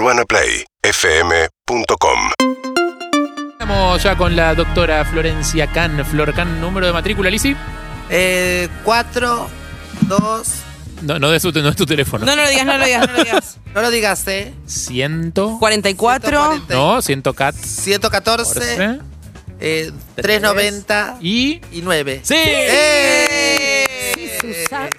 UrbanaPlayFM.com 0.00 2.18
Estamos 3.52 4.02
ya 4.02 4.16
con 4.16 4.34
la 4.34 4.54
doctora 4.54 5.04
Florencia 5.04 5.66
Can, 5.66 6.02
Flor 6.06 6.32
Can, 6.32 6.58
número 6.58 6.86
de 6.86 6.94
matrícula, 6.94 7.28
Lisi. 7.28 7.54
Eh, 8.08 8.66
4, 8.82 9.46
2. 10.08 10.48
No, 11.02 11.18
no, 11.18 11.30
de 11.30 11.38
su, 11.38 11.52
no 11.52 11.68
es 11.68 11.76
tu 11.76 11.84
teléfono. 11.84 12.24
No, 12.24 12.34
no 12.34 12.42
lo 12.42 12.48
digas, 12.48 12.64
no 12.64 12.78
lo 12.78 12.84
digas, 12.86 13.06
no 13.08 13.12
lo 13.12 13.24
digas. 13.24 13.58
No 13.74 13.82
lo 13.82 13.90
digas, 13.90 14.26
¿eh? 14.26 14.52
Ciento. 14.66 15.58
44. 15.60 16.28
140. 16.28 16.74
No, 16.74 17.02
ciento 17.02 17.34
cat. 17.34 17.54
114, 17.54 18.98
eh, 19.60 19.92
390 20.16 21.18
Y. 21.20 21.60
y 21.70 21.82
9. 21.82 22.20
¡Sí! 22.24 22.34
¡Eh! 22.36 23.79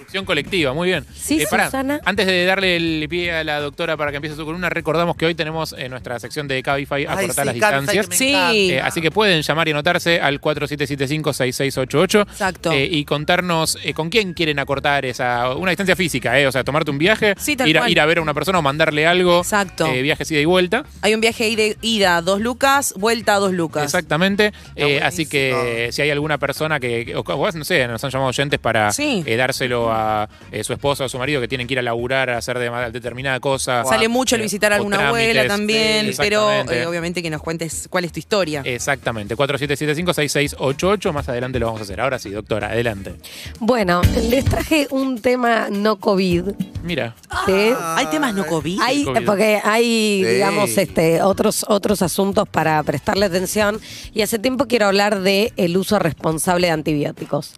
Construcción 0.01 0.25
colectiva, 0.25 0.73
muy 0.73 0.87
bien. 0.89 1.05
Sí, 1.13 1.43
pará, 1.49 1.65
Susana. 1.65 2.01
Antes 2.05 2.25
de 2.25 2.43
darle 2.45 2.75
el 2.75 3.07
pie 3.07 3.31
a 3.33 3.43
la 3.43 3.59
doctora 3.59 3.95
para 3.97 4.09
que 4.09 4.17
empiece 4.17 4.35
su 4.35 4.43
columna, 4.45 4.67
recordamos 4.67 5.15
que 5.15 5.27
hoy 5.27 5.35
tenemos 5.35 5.75
eh, 5.77 5.89
nuestra 5.89 6.19
sección 6.19 6.47
de 6.47 6.63
Cabify 6.63 7.05
a 7.05 7.17
Ay, 7.17 7.27
cortar 7.27 7.45
las 7.45 7.53
sí, 7.53 7.59
distancias. 7.61 8.07
Sí. 8.09 8.33
Eh, 8.71 8.81
así 8.81 8.99
que 8.99 9.11
pueden 9.11 9.43
llamar 9.43 9.67
y 9.67 9.71
anotarse 9.71 10.19
al 10.19 10.41
4775-6688 10.41 12.21
Exacto. 12.21 12.71
eh, 12.71 12.87
y 12.91 13.05
contarnos 13.05 13.77
eh, 13.83 13.93
con 13.93 14.09
quién 14.09 14.33
quieren 14.33 14.57
acortar 14.57 15.05
esa 15.05 15.53
una 15.55 15.69
distancia 15.69 15.95
física, 15.95 16.39
eh, 16.39 16.47
o 16.47 16.51
sea, 16.51 16.63
tomarte 16.63 16.89
un 16.89 16.97
viaje, 16.97 17.35
Sí, 17.37 17.55
ir, 17.65 17.77
a, 17.77 17.87
ir 17.89 17.99
a 17.99 18.05
ver 18.07 18.17
a 18.17 18.21
una 18.23 18.33
persona 18.33 18.57
o 18.57 18.61
mandarle 18.63 19.05
algo, 19.05 19.41
Exacto. 19.41 19.85
eh, 19.85 20.01
viajes 20.01 20.31
ida 20.31 20.39
y 20.39 20.45
vuelta. 20.45 20.83
Hay 21.01 21.13
un 21.13 21.21
viaje 21.21 21.47
ida, 21.47 21.75
ida, 21.81 22.21
dos 22.23 22.41
lucas, 22.41 22.95
vuelta, 22.97 23.35
dos 23.35 23.53
lucas. 23.53 23.83
Exactamente. 23.83 24.51
Eh, 24.75 24.99
así 25.03 25.27
que 25.27 25.89
si 25.91 26.01
hay 26.01 26.09
alguna 26.09 26.39
persona 26.39 26.79
que, 26.79 27.13
o, 27.15 27.19
o, 27.21 27.51
no 27.51 27.63
sé, 27.63 27.87
nos 27.87 28.03
han 28.03 28.09
llamado 28.09 28.29
oyentes 28.29 28.59
para 28.59 28.91
Sí. 28.91 29.23
A 29.91 30.29
eh, 30.51 30.63
su 30.63 30.73
esposa 30.73 31.05
o 31.05 31.09
su 31.09 31.17
marido 31.17 31.39
que 31.41 31.47
tienen 31.47 31.67
que 31.67 31.73
ir 31.73 31.79
a 31.79 31.81
laburar 31.81 32.29
a 32.29 32.37
hacer 32.37 32.57
de- 32.59 32.91
determinada 32.91 33.39
cosa. 33.39 33.83
Sale 33.85 34.07
mucho 34.07 34.35
el 34.35 34.41
visitar 34.41 34.71
a 34.73 34.77
alguna 34.77 35.07
abuela 35.09 35.47
también, 35.47 36.07
Sí, 36.11 36.17
pero 36.17 36.49
eh, 36.69 36.85
obviamente 36.85 37.21
que 37.21 37.29
nos 37.29 37.41
cuentes 37.41 37.87
cuál 37.89 38.05
es 38.05 38.11
tu 38.11 38.19
historia. 38.19 38.61
Exactamente, 38.65 39.35
4775-6688. 39.35 41.11
Más 41.13 41.27
adelante 41.29 41.59
lo 41.59 41.67
vamos 41.67 41.81
a 41.81 41.83
hacer. 41.83 41.99
Ahora 42.01 42.19
sí, 42.19 42.29
doctora, 42.29 42.67
adelante. 42.67 43.15
Bueno, 43.59 44.01
les 44.29 44.45
traje 44.45 44.87
un 44.91 45.19
tema 45.21 45.67
no 45.71 45.97
COVID. 45.97 46.43
Mira, 46.83 47.15
¿sí? 47.45 47.71
¿Hay 47.79 48.05
temas 48.07 48.33
no 48.33 48.45
COVID? 48.45 48.79
Hay, 48.81 49.03
COVID. 49.05 49.25
porque 49.25 49.59
hay, 49.63 50.21
Sí. 50.23 50.29
digamos, 50.33 50.77
este, 50.77 51.21
otros, 51.21 51.65
otros 51.67 52.01
asuntos 52.01 52.47
para 52.49 52.81
prestarle 52.83 53.25
atención. 53.25 53.79
Y 54.13 54.21
hace 54.21 54.39
tiempo 54.39 54.65
quiero 54.67 54.87
hablar 54.87 55.21
de 55.21 55.53
el 55.57 55.77
uso 55.77 55.99
responsable 55.99 56.67
de 56.67 56.73
antibióticos. 56.73 57.53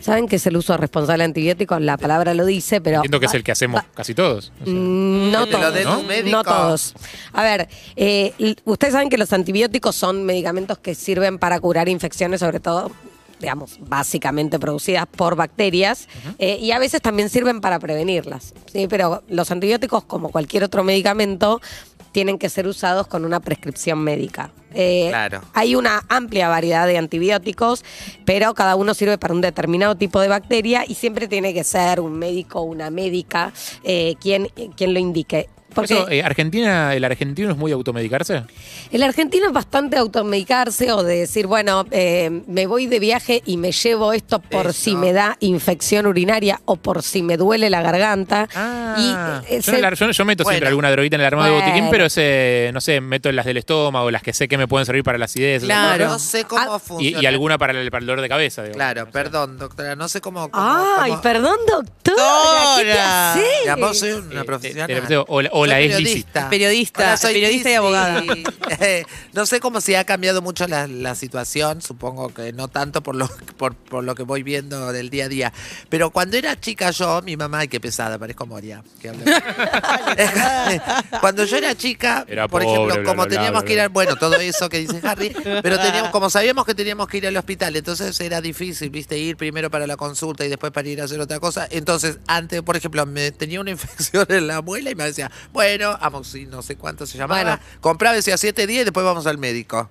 ¿Saben 0.00 0.28
qué 0.28 0.36
es 0.36 0.46
el 0.46 0.56
uso 0.56 0.76
responsable 0.76 1.22
de 1.22 1.26
antibióticos? 1.26 1.77
La 1.80 1.96
palabra 1.96 2.34
lo 2.34 2.44
dice, 2.46 2.80
pero. 2.80 2.96
entiendo 2.96 3.20
que 3.20 3.26
es 3.26 3.34
el 3.34 3.44
que 3.44 3.52
hacemos 3.52 3.82
casi 3.94 4.14
todos. 4.14 4.52
O 4.60 4.64
sea, 4.64 4.74
Mm, 4.74 5.30
No 5.30 5.40
Lo 5.40 5.46
todos. 5.46 5.74
de 5.74 5.82
tu 5.82 5.88
¿no? 5.90 6.02
médico. 6.02 6.36
No 6.36 6.44
todos. 6.44 6.94
A 7.32 7.42
ver, 7.42 7.68
eh, 7.96 8.32
ustedes 8.64 8.92
saben 8.94 9.08
que 9.10 9.18
los 9.18 9.32
antibióticos 9.32 9.94
son 9.94 10.24
medicamentos 10.24 10.78
que 10.78 10.94
sirven 10.94 11.38
para 11.38 11.60
curar 11.60 11.88
infecciones, 11.88 12.40
sobre 12.40 12.60
todo 12.60 12.90
digamos, 13.40 13.78
básicamente 13.82 14.58
producidas 14.58 15.06
por 15.06 15.36
bacterias, 15.36 16.08
eh, 16.40 16.58
y 16.60 16.72
a 16.72 16.80
veces 16.80 17.00
también 17.00 17.28
sirven 17.28 17.60
para 17.60 17.78
prevenirlas. 17.78 18.52
¿sí? 18.72 18.88
Pero 18.88 19.22
los 19.28 19.52
antibióticos, 19.52 20.02
como 20.02 20.30
cualquier 20.30 20.64
otro 20.64 20.82
medicamento, 20.82 21.60
tienen 22.12 22.38
que 22.38 22.48
ser 22.48 22.66
usados 22.66 23.06
con 23.06 23.24
una 23.24 23.40
prescripción 23.40 23.98
médica. 24.00 24.50
Eh, 24.74 25.06
Claro. 25.08 25.40
Hay 25.54 25.74
una 25.74 26.02
amplia 26.08 26.48
variedad 26.48 26.86
de 26.86 26.98
antibióticos, 26.98 27.84
pero 28.24 28.54
cada 28.54 28.76
uno 28.76 28.94
sirve 28.94 29.18
para 29.18 29.34
un 29.34 29.40
determinado 29.40 29.94
tipo 29.96 30.20
de 30.20 30.28
bacteria 30.28 30.84
y 30.86 30.94
siempre 30.94 31.28
tiene 31.28 31.54
que 31.54 31.64
ser 31.64 32.00
un 32.00 32.18
médico 32.18 32.60
o 32.60 32.64
una 32.64 32.90
médica 32.90 33.52
eh, 33.84 34.14
quien, 34.20 34.48
quien 34.76 34.94
lo 34.94 35.00
indique. 35.00 35.48
Por 35.68 35.74
Porque 35.86 35.94
eso, 35.94 36.10
eh, 36.10 36.22
Argentina, 36.22 36.94
¿el 36.94 37.04
argentino 37.04 37.50
es 37.50 37.56
muy 37.56 37.72
automedicarse? 37.72 38.42
el 38.90 39.02
argentino 39.02 39.46
es 39.46 39.52
bastante 39.52 39.96
automedicarse 39.98 40.90
o 40.92 41.02
de 41.02 41.18
decir, 41.20 41.46
bueno, 41.46 41.84
eh, 41.90 42.42
me 42.46 42.66
voy 42.66 42.86
de 42.86 42.98
viaje 42.98 43.42
y 43.44 43.56
me 43.58 43.70
llevo 43.72 44.12
esto 44.12 44.38
por 44.40 44.66
Eso. 44.68 44.72
si 44.72 44.96
me 44.96 45.12
da 45.12 45.36
infección 45.40 46.06
urinaria 46.06 46.60
o 46.64 46.76
por 46.76 47.02
si 47.02 47.22
me 47.22 47.36
duele 47.36 47.70
la 47.70 47.82
garganta. 47.82 48.48
Ah, 48.54 48.96
y, 49.46 49.52
eh, 49.54 49.56
yo, 49.58 49.62
se- 49.72 49.78
en 49.78 49.84
el- 49.84 49.94
yo- 49.94 50.10
yo 50.10 50.24
meto 50.24 50.44
siempre 50.44 50.68
alguna 50.68 50.90
droguita 50.90 51.16
en 51.16 51.20
el 51.20 51.26
armario 51.26 51.54
de 51.56 51.60
botiquín, 51.60 51.88
pero 51.90 52.06
ese, 52.06 52.70
no 52.72 52.80
sé, 52.80 53.00
meto 53.00 53.30
las 53.30 53.44
del 53.46 53.58
estómago, 53.58 54.10
las 54.10 54.22
que 54.22 54.32
sé 54.32 54.48
que 54.48 54.56
me 54.58 54.66
pueden 54.66 54.86
servir 54.86 55.04
para 55.04 55.18
la 55.18 55.26
acidez. 55.26 55.62
Claro. 55.64 56.06
No 56.08 56.18
sé 56.18 56.44
cómo 56.44 56.62
Ah, 56.62 56.76
Y, 56.76 56.86
funciona. 56.88 57.22
y 57.22 57.26
alguna 57.26 57.58
para 57.58 57.78
el, 57.78 57.90
para 57.90 58.00
el 58.00 58.06
dolor 58.06 58.22
de 58.22 58.28
cabeza. 58.28 58.62
digo. 58.62 58.74
Claro, 58.74 59.00
No 59.02 59.06
sé. 59.06 59.12
perdón, 59.12 59.58
doctora. 59.58 59.96
No 59.96 60.08
sé 60.08 60.20
cómo. 60.20 60.50
cómo- 60.50 60.64
Ay, 60.98 61.10
cómo- 61.10 61.22
perdón, 61.22 61.56
doctora. 61.68 62.16
¿Qué 62.78 62.84
te 62.84 62.92
haces? 62.98 63.44
Ya, 63.66 63.76
vos 63.76 63.98
soy 63.98 64.08
Eh, 64.10 64.14
una 64.16 64.40
te- 64.40 64.44
profesional. 64.46 64.86
te- 64.86 65.00
te- 65.02 65.16
o 65.16 65.42
la- 65.42 65.50
o 65.52 65.57
Soy 65.60 65.68
la 65.68 65.80
es 65.80 65.92
periodista. 65.94 66.50
Periodista, 66.50 67.02
Hola, 67.02 67.16
soy 67.16 67.34
periodista 67.34 67.68
y 67.68 67.72
Lizzy. 67.72 67.76
abogada. 67.76 68.22
Eh, 68.80 69.04
no 69.32 69.46
sé 69.46 69.60
cómo 69.60 69.80
si 69.80 69.94
ha 69.94 70.04
cambiado 70.04 70.42
mucho 70.42 70.66
la, 70.66 70.86
la 70.86 71.14
situación, 71.14 71.82
supongo 71.82 72.32
que 72.32 72.52
no 72.52 72.68
tanto 72.68 73.02
por 73.02 73.14
lo, 73.16 73.28
por, 73.56 73.74
por 73.74 74.04
lo 74.04 74.14
que 74.14 74.22
voy 74.22 74.42
viendo 74.42 74.92
del 74.92 75.10
día 75.10 75.24
a 75.26 75.28
día. 75.28 75.52
Pero 75.88 76.10
cuando 76.10 76.36
era 76.36 76.58
chica 76.58 76.90
yo, 76.90 77.22
mi 77.22 77.36
mamá, 77.36 77.60
ay 77.60 77.68
qué 77.68 77.80
pesada, 77.80 78.18
parezco 78.18 78.46
Moria. 78.46 78.82
que 79.00 79.08
habla. 79.10 80.18
cuando 81.20 81.44
yo 81.44 81.56
era 81.56 81.74
chica, 81.76 82.24
Era 82.28 82.48
por 82.48 82.62
pobre, 82.62 82.74
ejemplo, 82.74 82.94
bla, 82.94 83.04
como 83.04 83.22
bla, 83.22 83.24
bla, 83.24 83.36
teníamos 83.36 83.60
bla, 83.62 83.66
que 83.66 83.72
ir 83.74 83.80
al, 83.80 83.88
bueno, 83.88 84.16
todo 84.16 84.34
eso 84.36 84.68
que 84.68 84.78
dice 84.78 85.00
Harry, 85.04 85.34
pero 85.62 85.78
teníamos, 85.78 86.10
como 86.12 86.30
sabíamos 86.30 86.64
que 86.64 86.74
teníamos 86.74 87.08
que 87.08 87.18
ir 87.18 87.26
al 87.26 87.36
hospital, 87.36 87.76
entonces 87.76 88.18
era 88.20 88.40
difícil, 88.40 88.90
viste, 88.90 89.18
ir 89.18 89.36
primero 89.36 89.70
para 89.70 89.86
la 89.86 89.96
consulta 89.96 90.44
y 90.44 90.48
después 90.48 90.72
para 90.72 90.88
ir 90.88 91.00
a 91.00 91.04
hacer 91.04 91.20
otra 91.20 91.40
cosa. 91.40 91.66
Entonces, 91.70 92.18
antes, 92.26 92.62
por 92.62 92.76
ejemplo, 92.76 93.04
me 93.06 93.30
tenía 93.32 93.60
una 93.60 93.70
infección 93.70 94.26
en 94.28 94.46
la 94.46 94.62
muela 94.62 94.90
y 94.90 94.94
me 94.94 95.04
decía, 95.04 95.30
bueno, 95.52 95.96
amoxil, 96.00 96.50
no 96.50 96.62
sé 96.62 96.76
cuánto 96.76 97.06
se 97.06 97.18
llamaba, 97.18 97.42
Bueno. 97.42 97.60
compraba, 97.80 98.14
decía 98.16 98.36
siete 98.36 98.66
días 98.66 98.82
y 98.82 98.84
después 98.84 99.04
vamos 99.04 99.26
al 99.26 99.38
médico. 99.38 99.90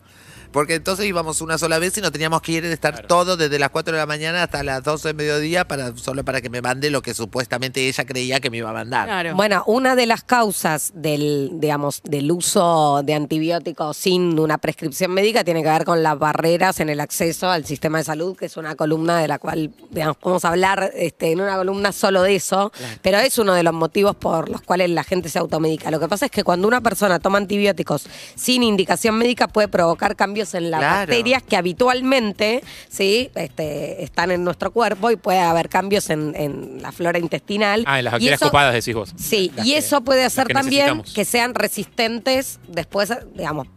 Porque 0.51 0.75
entonces 0.75 1.05
íbamos 1.05 1.41
una 1.41 1.57
sola 1.57 1.79
vez 1.79 1.97
y 1.97 2.01
no 2.01 2.11
teníamos 2.11 2.41
que 2.41 2.53
ir 2.53 2.63
de 2.63 2.73
estar 2.73 3.05
todo 3.07 3.37
desde 3.37 3.59
las 3.59 3.69
4 3.69 3.93
de 3.93 3.99
la 3.99 4.05
mañana 4.05 4.43
hasta 4.43 4.63
las 4.63 4.83
12 4.83 5.09
del 5.09 5.17
mediodía 5.17 5.67
para, 5.67 5.95
solo 5.97 6.23
para 6.23 6.41
que 6.41 6.49
me 6.49 6.61
mande 6.61 6.89
lo 6.89 7.01
que 7.01 7.13
supuestamente 7.13 7.87
ella 7.87 8.05
creía 8.05 8.39
que 8.39 8.49
me 8.49 8.57
iba 8.57 8.69
a 8.69 8.73
mandar. 8.73 9.05
Claro. 9.05 9.35
Bueno, 9.35 9.63
una 9.67 9.95
de 9.95 10.05
las 10.05 10.23
causas 10.23 10.91
del, 10.95 11.51
digamos, 11.53 12.01
del 12.03 12.31
uso 12.31 13.01
de 13.03 13.13
antibióticos 13.13 13.97
sin 13.97 14.39
una 14.39 14.57
prescripción 14.57 15.11
médica 15.11 15.43
tiene 15.43 15.63
que 15.63 15.69
ver 15.69 15.85
con 15.85 16.03
las 16.03 16.17
barreras 16.17 16.79
en 16.79 16.89
el 16.89 16.99
acceso 16.99 17.49
al 17.49 17.65
sistema 17.65 17.99
de 17.99 18.03
salud, 18.03 18.35
que 18.37 18.45
es 18.45 18.57
una 18.57 18.75
columna 18.75 19.19
de 19.19 19.27
la 19.27 19.39
cual, 19.39 19.71
digamos, 19.89 20.17
podemos 20.17 20.45
hablar 20.45 20.91
este, 20.95 21.31
en 21.31 21.41
una 21.41 21.55
columna 21.57 21.91
solo 21.91 22.23
de 22.23 22.35
eso, 22.35 22.71
pero 23.01 23.17
es 23.19 23.37
uno 23.37 23.53
de 23.53 23.63
los 23.63 23.73
motivos 23.73 24.15
por 24.15 24.49
los 24.49 24.61
cuales 24.61 24.89
la 24.89 25.03
gente 25.03 25.29
se 25.29 25.39
automedica. 25.39 25.91
Lo 25.91 25.99
que 25.99 26.07
pasa 26.07 26.25
es 26.25 26.31
que 26.31 26.43
cuando 26.43 26.67
una 26.67 26.81
persona 26.81 27.19
toma 27.19 27.37
antibióticos 27.37 28.07
sin 28.35 28.63
indicación 28.63 29.17
médica 29.17 29.47
puede 29.47 29.67
provocar 29.67 30.15
cambios 30.15 30.36
en 30.53 30.71
las 30.71 30.79
Claro. 30.79 30.97
bacterias 31.11 31.43
que 31.43 31.55
habitualmente 31.57 32.63
sí 32.89 33.29
este, 33.35 34.03
están 34.03 34.31
en 34.31 34.43
nuestro 34.43 34.71
cuerpo 34.71 35.11
y 35.11 35.15
puede 35.15 35.39
haber 35.39 35.69
cambios 35.69 36.09
en, 36.09 36.33
en 36.35 36.81
la 36.81 36.91
flora 36.91 37.19
intestinal. 37.19 37.83
Ah, 37.87 37.99
en 37.99 38.05
las 38.05 38.11
Y 38.11 38.15
bacterias 38.15 38.41
eso- 38.41 38.45
copadas 38.49 38.73
decís 38.73 38.93
vos. 38.95 39.13
Sí, 39.17 39.51
Las 39.55 39.65
y 39.67 39.71
que- 39.71 39.77
eso 39.77 40.01
puede 40.01 40.23
hacer 40.23 40.47
que 40.47 40.53
también 40.53 41.01
que 41.15 41.25
sean 41.25 41.53
resistentes 41.55 42.59
después, 42.67 43.11
digamos, 43.35 43.67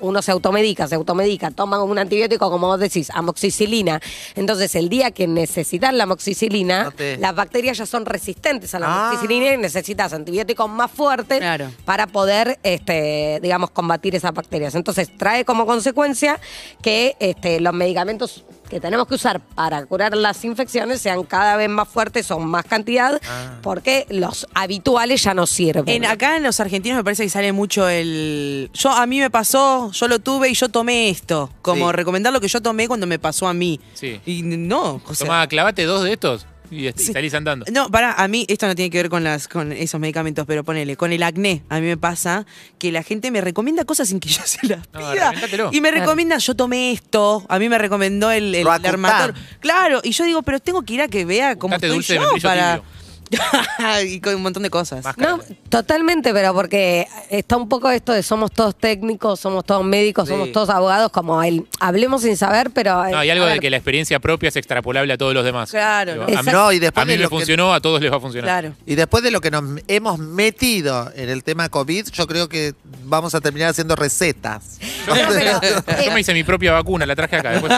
uno 0.00 0.22
se 0.22 0.32
automedica, 0.32 0.86
se 0.88 0.94
automedica, 0.94 1.50
toma 1.50 1.82
un 1.82 1.98
antibiótico, 1.98 2.50
como 2.50 2.66
vos 2.66 2.80
decís, 2.80 3.10
amoxicilina. 3.10 4.00
Entonces, 4.34 4.74
el 4.74 4.88
día 4.88 5.10
que 5.10 5.26
necesitas 5.26 5.92
la 5.94 6.04
amoxicilina, 6.04 6.84
No 6.84 6.92
te- 6.92 7.16
las 7.18 7.34
bacterias 7.34 7.78
ya 7.78 7.86
son 7.86 8.06
resistentes 8.06 8.74
a 8.74 8.78
la 8.78 8.86
Ah. 8.86 9.08
amoxicilina 9.08 9.54
y 9.54 9.58
necesitas 9.58 10.12
antibióticos 10.12 10.68
más 10.68 10.90
fuertes 10.90 11.38
Claro. 11.38 11.70
para 11.84 12.06
poder, 12.06 12.58
este, 12.62 13.38
digamos, 13.42 13.70
combatir 13.70 14.14
esas 14.14 14.32
bacterias. 14.32 14.74
Entonces, 14.74 15.08
trae 15.16 15.44
como 15.44 15.66
consecuencia 15.66 16.38
que 16.82 17.16
este, 17.20 17.60
los 17.60 17.72
medicamentos 17.74 18.44
que 18.70 18.80
tenemos 18.80 19.06
que 19.06 19.16
usar 19.16 19.40
para 19.40 19.84
curar 19.84 20.16
las 20.16 20.42
infecciones 20.44 21.02
sean 21.02 21.24
cada 21.24 21.56
vez 21.56 21.68
más 21.68 21.88
fuertes 21.88 22.30
o 22.30 22.38
más 22.38 22.64
cantidad, 22.64 23.20
Ah. 23.28 23.58
porque 23.62 24.06
los 24.08 24.46
habituales 24.54 25.22
ya 25.24 25.34
no 25.34 25.46
sirven. 25.46 25.84
En, 25.88 26.06
acá 26.06 26.36
en 26.36 26.42
los 26.44 26.60
argentinos 26.60 26.96
me 26.96 27.04
parece 27.04 27.24
que 27.24 27.28
sale 27.30 27.52
mucho 27.52 27.88
el. 27.88 28.70
Yo 28.72 28.90
a 28.90 29.04
mí 29.06 29.18
me 29.18 29.28
pasó, 29.28 29.90
yo 29.92 30.08
lo 30.08 30.20
tuve 30.20 30.48
y 30.48 30.54
yo 30.54 30.68
tomé 30.68 31.10
esto. 31.10 31.50
Como 31.60 31.90
Sí. 31.90 31.96
recomendar 31.96 32.32
lo 32.32 32.40
que 32.40 32.48
yo 32.48 32.62
tomé 32.62 32.86
cuando 32.88 33.06
me 33.06 33.18
pasó 33.18 33.48
a 33.48 33.52
mí. 33.52 33.80
Sí. 33.94 34.20
Y 34.24 34.42
no, 34.42 35.02
o 35.06 35.14
sea, 35.14 35.26
Tomá, 35.26 35.46
clavate 35.48 35.84
dos 35.84 36.04
de 36.04 36.12
estos 36.12 36.46
y, 36.70 36.90
Sí. 36.96 37.12
salís 37.12 37.34
andando. 37.34 37.66
No, 37.72 37.90
para, 37.90 38.12
a 38.12 38.28
mí 38.28 38.44
esto 38.48 38.66
no 38.66 38.74
tiene 38.74 38.90
que 38.90 38.98
ver 38.98 39.08
con 39.10 39.24
las 39.24 39.48
con 39.48 39.72
esos 39.72 40.00
medicamentos, 40.00 40.44
pero 40.46 40.62
ponele, 40.64 40.96
con 40.96 41.12
el 41.12 41.22
acné, 41.22 41.62
a 41.68 41.80
mí 41.80 41.86
me 41.86 41.96
pasa 41.96 42.46
que 42.78 42.92
la 42.92 43.02
gente 43.02 43.30
me 43.30 43.40
recomienda 43.40 43.84
cosas 43.84 44.08
sin 44.08 44.20
que 44.20 44.28
yo 44.28 44.40
se 44.44 44.66
las 44.66 44.78
No, 44.92 45.00
pida. 45.00 45.30
recomendátelo. 45.32 45.70
y 45.72 45.80
me 45.80 45.88
Claro. 45.90 46.04
recomienda, 46.04 46.38
yo 46.38 46.54
tomé 46.54 46.92
esto, 46.92 47.44
a 47.48 47.58
mí 47.58 47.68
me 47.68 47.78
recomendó 47.78 48.30
el, 48.30 48.54
el 48.54 48.66
dermatólogo. 48.82 49.38
Claro, 49.60 50.00
y 50.04 50.12
yo 50.12 50.24
digo, 50.24 50.42
pero 50.42 50.60
tengo 50.60 50.82
que 50.82 50.94
ir 50.94 51.02
a 51.02 51.08
que 51.08 51.24
vea 51.24 51.56
cómo 51.56 51.74
Buscate 51.74 51.96
estoy 51.98 52.16
yo 52.18 52.32
para... 52.42 52.76
tibio. 52.76 52.99
y 54.06 54.20
con 54.20 54.34
un 54.34 54.42
montón 54.42 54.62
de 54.62 54.70
cosas. 54.70 55.04
Más 55.04 55.16
No, 55.18 55.38
totalmente, 55.68 56.32
pero 56.32 56.52
porque 56.54 57.06
está 57.30 57.56
un 57.56 57.68
poco 57.68 57.90
esto 57.90 58.12
de 58.12 58.22
somos 58.22 58.50
todos 58.52 58.76
técnicos, 58.76 59.40
somos 59.40 59.64
todos 59.64 59.84
médicos, 59.84 60.26
Sí. 60.28 60.32
somos 60.34 60.52
todos 60.52 60.68
abogados, 60.70 61.10
como 61.12 61.42
el 61.42 61.66
hablemos 61.78 62.22
sin 62.22 62.36
saber, 62.36 62.70
pero... 62.72 63.04
No, 63.08 63.18
hay 63.18 63.30
algo 63.30 63.44
de 63.46 63.52
ver, 63.52 63.60
que 63.60 63.70
la 63.70 63.76
experiencia 63.76 64.18
propia 64.20 64.48
es 64.48 64.56
extrapolable 64.56 65.12
a 65.12 65.18
todos 65.18 65.32
los 65.34 65.44
demás. 65.44 65.70
Claro, 65.70 66.12
Digo, 66.14 66.26
¿no? 66.28 66.38
a 66.38 66.42
mí, 66.42 66.52
No, 66.52 66.72
y 66.72 66.78
después 66.78 67.02
a 67.02 67.06
mí 67.06 67.12
de 67.12 67.18
me 67.18 67.22
lo 67.24 67.30
que- 67.30 67.36
funcionó, 67.36 67.72
a 67.72 67.80
todos 67.80 68.00
les 68.00 68.12
va 68.12 68.16
a 68.16 68.20
funcionar. 68.20 68.48
Claro. 68.62 68.74
Y 68.86 68.94
después 68.96 69.22
de 69.22 69.30
lo 69.30 69.40
que 69.40 69.50
nos 69.50 69.62
hemos 69.88 70.18
metido 70.18 71.10
en 71.14 71.28
el 71.28 71.44
tema 71.44 71.68
COVID, 71.68 72.08
yo 72.12 72.26
creo 72.26 72.48
que 72.48 72.74
vamos 73.04 73.34
a 73.34 73.40
terminar 73.40 73.70
haciendo 73.70 73.96
recetas. 73.96 74.78
Yo, 75.06 75.14
No, 75.14 75.20
pero, 75.28 75.60
yo 75.62 75.68
eh, 75.98 76.10
me 76.12 76.20
hice 76.20 76.34
mi 76.34 76.42
propia 76.44 76.72
vacuna, 76.72 77.06
la 77.06 77.14
traje 77.16 77.36
acá. 77.36 77.50
Después, 77.52 77.72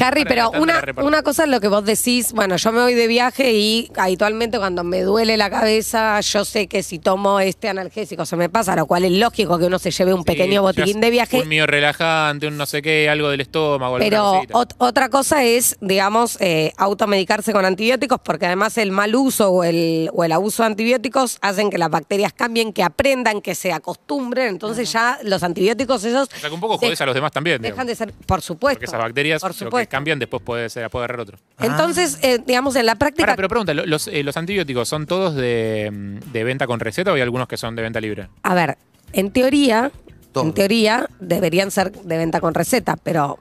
Harry, 0.00 0.24
pero 0.24 0.50
una, 0.52 0.82
una 1.02 1.22
cosa 1.22 1.44
es 1.44 1.48
lo 1.50 1.60
que 1.60 1.68
vos 1.68 1.84
decís, 1.84 2.32
bueno, 2.32 2.56
yo 2.56 2.72
me 2.72 2.80
voy 2.82 2.94
de 2.94 3.06
viaje 3.06 3.52
y 3.52 3.90
habitualmente 3.96 4.53
cuando 4.58 4.84
me 4.84 5.02
duele 5.02 5.36
la 5.36 5.50
cabeza, 5.50 6.20
yo 6.20 6.44
sé 6.44 6.66
que 6.66 6.82
si 6.82 6.98
tomo 6.98 7.40
este 7.40 7.68
analgésico 7.68 8.24
se 8.26 8.36
me 8.36 8.48
pasa, 8.48 8.74
lo 8.76 8.86
cual 8.86 9.04
es 9.04 9.12
lógico 9.12 9.58
que 9.58 9.66
uno 9.66 9.78
se 9.78 9.90
lleve 9.90 10.12
un 10.14 10.20
Sí, 10.20 10.26
pequeño 10.26 10.62
botiquín 10.62 11.00
de 11.00 11.10
viaje. 11.10 11.40
Un 11.40 11.48
mío 11.48 11.66
relajante, 11.66 12.46
un 12.46 12.56
no 12.56 12.66
sé 12.66 12.82
qué, 12.82 13.08
algo 13.08 13.28
del 13.30 13.40
estómago. 13.42 13.98
Pero 13.98 14.42
ot- 14.52 14.74
otra 14.78 15.08
cosa 15.08 15.44
es, 15.44 15.76
digamos, 15.80 16.36
eh, 16.40 16.72
automedicarse 16.76 17.52
con 17.52 17.64
antibióticos, 17.64 18.18
porque 18.24 18.46
además 18.46 18.78
el 18.78 18.90
mal 18.90 19.14
uso 19.14 19.50
o 19.50 19.64
el, 19.64 20.10
o 20.12 20.24
el 20.24 20.32
abuso 20.32 20.62
de 20.62 20.68
antibióticos 20.68 21.38
hacen 21.40 21.70
que 21.70 21.78
las 21.78 21.90
bacterias 21.90 22.32
cambien, 22.32 22.72
que 22.72 22.82
aprendan, 22.82 23.40
que 23.40 23.54
se 23.54 23.72
acostumbren. 23.72 24.48
Entonces 24.48 24.90
ya 24.92 25.18
los 25.24 25.42
antibióticos 25.42 26.04
esos... 26.04 26.28
O 26.32 26.36
sea, 26.38 26.48
que 26.48 26.54
un 26.54 26.60
poco 26.60 26.78
jodés 26.78 27.00
a 27.00 27.06
los 27.06 27.14
demás 27.14 27.32
también. 27.32 27.60
Dejan 27.60 27.86
digamos. 27.86 27.86
de 27.86 27.94
ser, 27.96 28.26
por 28.26 28.42
supuesto. 28.42 28.76
Porque 28.78 28.86
esas 28.86 29.00
bacterias, 29.00 29.40
por 29.40 29.50
lo 29.60 29.70
que 29.70 29.86
cambian, 29.86 30.18
después 30.18 30.42
puede, 30.42 30.68
ser, 30.70 30.88
puede 30.90 31.04
agarrar 31.04 31.20
otro. 31.20 31.38
Entonces, 31.60 32.18
eh, 32.22 32.38
digamos, 32.46 32.76
en 32.76 32.86
la 32.86 32.94
práctica... 32.96 33.24
Ahora, 33.24 33.36
pero 33.36 33.48
pregunta, 33.48 33.74
¿lo- 33.74 33.86
¿los, 33.86 34.08
eh, 34.08 34.22
los 34.22 34.36
antibióticos 34.36 34.43
son 34.84 35.06
todos 35.06 35.34
de, 35.34 35.90
mm, 35.92 36.32
de 36.32 36.44
venta 36.44 36.66
con 36.66 36.80
receta 36.80 37.12
o 37.12 37.14
hay 37.14 37.22
algunos 37.22 37.48
que 37.48 37.56
son 37.56 37.74
de 37.76 37.82
venta 37.82 38.00
libre? 38.00 38.28
A 38.42 38.54
ver, 38.54 38.76
en 39.12 39.30
teoría, 39.30 39.90
Todo. 40.32 40.44
en 40.44 40.52
teoría 40.54 41.08
deberían 41.20 41.70
ser 41.70 41.92
de 41.92 42.16
venta 42.16 42.40
con 42.40 42.54
receta, 42.54 42.96
pero 43.02 43.38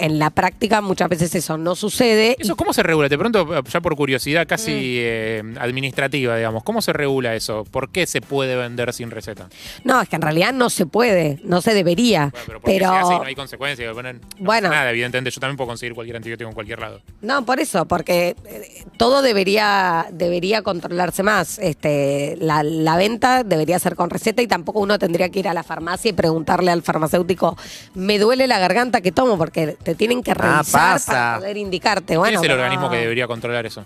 en 0.00 0.18
la 0.18 0.30
práctica 0.30 0.80
muchas 0.80 1.08
veces 1.08 1.34
eso 1.34 1.58
no 1.58 1.74
sucede. 1.74 2.36
¿Eso 2.38 2.56
cómo 2.56 2.72
se 2.72 2.82
regula? 2.82 3.08
Te 3.08 3.16
pregunto, 3.18 3.62
ya 3.64 3.80
por 3.80 3.96
curiosidad 3.96 4.44
Mm. 4.44 4.48
casi 4.48 4.72
eh, 4.98 5.42
administrativa, 5.58 6.36
digamos. 6.36 6.62
¿Cómo 6.64 6.82
se 6.82 6.92
regula 6.92 7.34
eso? 7.34 7.64
¿Por 7.70 7.90
qué 7.90 8.06
se 8.06 8.20
puede 8.20 8.56
vender 8.56 8.92
sin 8.92 9.10
receta? 9.10 9.48
No, 9.84 10.00
es 10.00 10.08
que 10.08 10.16
en 10.16 10.22
realidad 10.22 10.52
no 10.52 10.70
se 10.70 10.86
puede, 10.86 11.38
no 11.44 11.60
se 11.60 11.74
debería. 11.74 12.30
Bueno, 12.32 12.44
pero 12.46 12.60
¿por 12.60 12.70
qué 12.70 12.78
pero 12.78 12.90
se 12.90 12.96
hace 12.98 13.14
y 13.14 13.18
no 13.18 13.24
hay 13.24 13.34
consecuencias? 13.34 13.94
Bueno, 13.94 14.12
no 14.12 14.18
pasa 14.20 14.34
Bueno. 14.38 14.68
nada, 14.70 14.90
evidentemente. 14.90 15.30
Yo 15.30 15.40
también 15.40 15.56
puedo 15.56 15.68
conseguir 15.68 15.94
cualquier 15.94 16.16
antibiótico 16.16 16.48
en 16.48 16.54
cualquier 16.54 16.78
lado. 16.80 17.00
no, 17.22 17.44
por 17.44 17.60
eso, 17.60 17.86
porque 17.86 18.36
eh, 18.46 18.84
todo 18.96 19.22
debería 19.22 20.06
debería 20.12 20.62
controlarse 20.62 21.22
más. 21.22 21.58
Este, 21.58 22.36
la, 22.40 22.62
la 22.62 22.96
venta 22.96 23.44
debería 23.44 23.78
ser 23.78 23.94
con 23.96 24.10
receta 24.10 24.42
y 24.42 24.46
tampoco 24.46 24.80
uno 24.80 24.98
tendría 24.98 25.28
que 25.28 25.38
ir 25.40 25.48
a 25.48 25.54
la 25.54 25.62
farmacia 25.62 26.10
y 26.10 26.12
preguntarle 26.12 26.70
al 26.70 26.82
farmacéutico, 26.82 27.56
me 27.94 28.18
duele 28.18 28.46
la 28.46 28.58
garganta 28.58 29.00
que 29.00 29.12
tomo, 29.12 29.36
porque 29.38 29.63
te 29.72 29.94
tienen 29.94 30.22
que 30.22 30.30
Ah, 30.32 30.34
revisar 30.34 30.92
pasa. 30.94 31.12
para 31.12 31.38
poder 31.38 31.56
indicarte. 31.56 32.06
¿Quién 32.06 32.18
Bueno, 32.20 32.38
es 32.38 32.42
el 32.42 32.48
pero 32.50 32.62
organismo 32.62 32.90
que 32.90 32.96
debería 32.98 33.26
controlar 33.26 33.66
eso? 33.66 33.84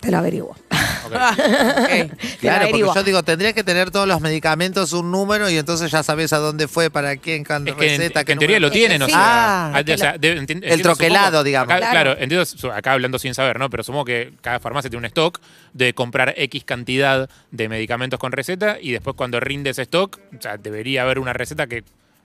Te 0.00 0.10
lo 0.10 0.18
averiguo. 0.18 0.50
Ok. 0.50 1.10
Te 1.36 2.04
lo 2.04 2.08
Claro, 2.10 2.16
porque 2.40 2.54
averiguo. 2.68 2.94
yo 2.94 3.02
digo, 3.04 3.22
tendría 3.22 3.54
que 3.54 3.64
tener 3.64 3.90
todos 3.90 4.06
los 4.06 4.20
medicamentos 4.20 4.92
un 4.92 5.10
número 5.10 5.48
y 5.48 5.56
entonces 5.56 5.90
ya 5.90 6.02
sabes 6.02 6.34
a 6.34 6.38
dónde 6.38 6.68
fue, 6.68 6.90
para 6.90 7.16
quién, 7.16 7.42
can 7.42 7.66
Es 7.66 7.74
que 7.74 7.94
en, 7.94 7.98
receta, 8.00 8.22
que 8.24 8.32
en 8.32 8.38
teoría 8.38 8.58
número. 8.58 8.68
lo 8.68 8.72
tienen, 8.72 9.00
o 9.02 9.06
Sí. 9.06 9.12
sea, 9.12 9.20
Ah, 9.22 9.72
ah, 9.76 9.82
o 9.94 9.96
sea, 9.96 10.18
de- 10.18 10.36
enti- 10.38 10.50
entiendo, 10.50 10.82
troquelado, 10.82 11.26
supongo- 11.38 11.44
digamos. 11.44 11.70
Acá, 11.70 11.78
Claro. 11.78 11.92
claro, 11.92 12.10
entiendo, 12.20 12.44
su- 12.44 12.70
acá 12.70 12.92
hablando 12.92 13.18
sin 13.18 13.32
saber, 13.32 13.58
¿no? 13.58 13.70
Pero 13.70 13.82
supongo 13.82 14.04
que 14.04 14.34
cada 14.42 14.60
farmacia 14.60 14.90
tiene 14.90 14.98
un 15.00 15.04
stock 15.06 15.40
de 15.72 15.94
comprar 15.94 16.34
X 16.36 16.64
cantidad 16.64 17.30
de 17.50 17.68
medicamentos 17.70 18.20
con 18.20 18.32
receta 18.32 18.76
y 18.78 18.92
después 18.92 19.16
cuando 19.16 19.40
rinde 19.40 19.70
ese 19.70 19.82
stock, 19.82 20.18
o 20.38 20.42
sea, 20.42 20.58
debería 20.58 21.02
haber 21.02 21.18
una 21.18 21.32
receta 21.32 21.66
que, 21.66 21.82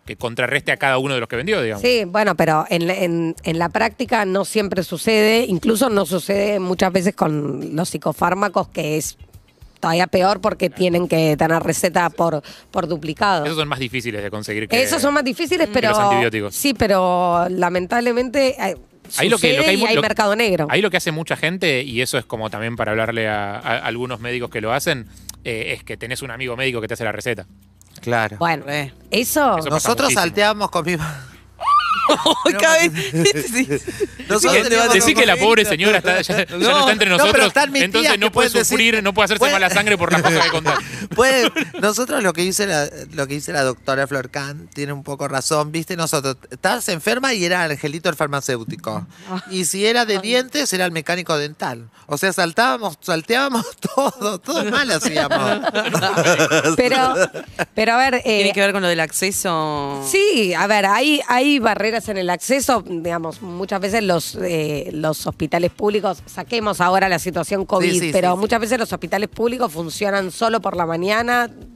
que 0.10 0.16
contrarreste 0.18 0.72
a 0.72 0.78
cada 0.78 0.98
uno 0.98 1.14
de 1.14 1.20
los 1.22 1.30
que 1.30 1.36
vendió, 1.38 1.62
digamos. 1.62 1.82
Sí, 1.82 2.04
bueno, 2.06 2.36
pero 2.36 2.66
en, 2.70 2.88
la- 2.88 2.96
en, 2.96 3.36
en 3.44 3.60
la 3.60 3.70
práctica 3.70 4.26
no 4.26 4.44
siempre 4.44 4.84
sucede, 4.84 5.46
incluso 5.48 5.90
no 5.90 6.06
sucede 6.06 6.60
muchas 6.60 6.92
veces 6.92 7.16
con 7.16 7.76
los 7.76 7.90
psicofármacos, 7.90 8.68
que 8.70 8.98
es 8.98 9.18
todavía 9.80 10.08
peor 10.08 10.42
porque 10.42 10.70
tienen 10.70 11.08
que 11.08 11.38
tener 11.38 11.64
receta 11.64 12.10
por, 12.10 12.42
por 12.72 12.88
duplicado. 12.88 13.46
Esos 13.46 13.58
son 13.58 13.68
más 13.70 13.80
difíciles 13.80 14.22
de 14.22 14.30
conseguir 14.30 14.68
que 14.68 14.82
Esos 14.82 15.02
son 15.02 15.14
más 15.14 15.24
difíciles, 15.24 15.70
pero... 15.72 15.90
los 15.90 15.98
antibióticos. 16.00 16.54
Sí, 16.54 16.74
pero 16.74 17.48
lamentablemente 17.50 18.56
eh, 18.62 18.76
Ahí 19.18 19.30
lo 19.30 19.38
que- 19.38 19.48
sucede 19.54 19.58
lo 19.58 19.64
que 19.64 19.88
hay 19.88 19.96
lo- 19.96 20.02
mercado 20.02 20.36
negro. 20.36 20.68
Ahí 20.70 20.82
lo 20.82 20.90
que 20.92 20.98
hace 20.98 21.12
mucha 21.12 21.36
gente, 21.38 21.84
y 21.84 22.02
eso 22.02 22.18
es 22.18 22.26
como 22.26 22.50
también 22.50 22.76
para 22.76 22.92
hablarle 22.92 23.28
a, 23.28 23.56
a 23.58 23.78
algunos 23.78 24.20
médicos 24.20 24.50
que 24.50 24.60
lo 24.62 24.74
hacen, 24.74 25.08
eh, 25.46 25.74
es 25.78 25.84
que 25.86 25.96
tenés 25.96 26.22
un 26.22 26.32
amigo 26.32 26.58
médico 26.58 26.82
que 26.82 26.88
te 26.90 26.96
hace 26.96 27.06
la 27.06 27.12
receta. 27.14 27.46
Claro. 28.02 28.38
Bueno, 28.38 28.66
Re. 28.66 28.94
eso... 29.12 29.58
Eso 29.58 29.70
Nosotros 29.70 30.06
muchísimo. 30.08 30.22
salteábamos 30.22 30.70
con 30.72 30.86
mi... 30.86 30.98
Cada 32.60 32.78
vez- 32.80 32.92
sí. 33.52 33.68
Nosotros 34.28 34.54
que, 34.54 34.64
teníamos 34.64 34.94
decí 34.94 35.14
que 35.14 35.26
la 35.28 35.36
pobre 35.36 35.64
señora 35.64 36.00
está- 36.00 36.22
ya, 36.22 36.46
ya 36.46 36.58
no, 36.58 36.58
No, 36.58 36.80
está 36.80 36.92
entre 36.92 37.10
no, 37.10 37.18
pero 37.18 37.26
nosotros, 37.28 37.48
están 37.48 37.72
mis 37.72 37.84
entonces 37.84 38.18
no 38.20 38.32
puede 38.32 38.50
pueden 38.50 38.66
sufrir, 38.66 38.94
decir- 38.96 39.04
no 39.04 39.14
puede 39.14 39.26
hacerse 39.26 39.40
pueden- 39.40 39.54
mala 39.54 39.70
sangre 39.70 39.96
por 39.98 40.12
las 40.12 40.22
cosas 40.24 40.44
que 40.44 40.50
contar. 40.50 40.78
Puede- 41.20 41.52
nosotros 41.82 42.24
lo 42.24 42.34
que 42.34 42.42
dice 42.42 42.66
la, 42.66 42.90
lo 43.14 43.28
que 43.28 43.36
dice 43.36 43.52
la 43.54 43.64
doctora 43.64 44.08
Florcan 44.08 44.68
tiene 44.74 44.94
un 44.94 45.04
poco 45.04 45.28
razón, 45.28 45.72
viste, 45.72 45.96
nosotros 45.98 46.38
estabas 46.50 46.88
enferma 46.90 47.34
y 47.34 47.44
era 47.46 47.64
Angelito 47.64 48.10
el 48.10 48.16
farmacéutico. 48.16 49.06
Y 49.52 49.66
si 49.66 49.86
era 49.86 50.06
de 50.06 50.20
dientes, 50.20 50.72
era 50.74 50.86
el 50.86 50.92
mecánico 50.92 51.38
dental. 51.38 51.90
O 52.08 52.18
sea, 52.18 52.34
saltábamos, 52.34 52.98
salteábamos 53.02 53.66
todo, 53.96 54.40
todo 54.40 54.66
mal 54.66 54.90
hacíamos. 54.92 55.62
Pero, 56.76 57.16
pero 57.76 57.94
a 57.94 57.98
ver... 57.98 58.16
eh, 58.16 58.22
Tiene 58.24 58.54
que 58.54 58.62
ver 58.62 58.72
con 58.74 58.82
lo 58.82 58.88
del 58.88 59.00
acceso. 59.00 60.04
Sí, 60.10 60.54
a 60.54 60.68
ver, 60.68 60.86
hay, 60.86 61.22
hay 61.28 61.60
barreras 61.60 62.10
en 62.10 62.18
el 62.18 62.30
acceso, 62.30 62.84
digamos, 62.88 63.42
muchas 63.42 63.80
veces 63.82 64.04
los, 64.04 64.36
eh, 64.42 64.90
los 64.94 65.26
hospitales 65.28 65.72
públicos, 65.72 66.22
saquemos 66.26 66.82
ahora 66.82 67.10
la 67.10 67.20
situación 67.20 67.66
COVID, 67.66 67.90
Sí, 67.92 68.00
sí, 68.00 68.10
pero 68.12 68.30
sí, 68.32 68.36
sí. 68.36 68.40
muchas 68.40 68.60
veces 68.62 68.80
los 68.80 68.92
hospitales 68.94 69.30
públicos 69.30 69.72
funcionan 69.72 70.32
solo 70.32 70.62
por 70.62 70.76
la 70.76 70.86
mañana, 70.86 71.00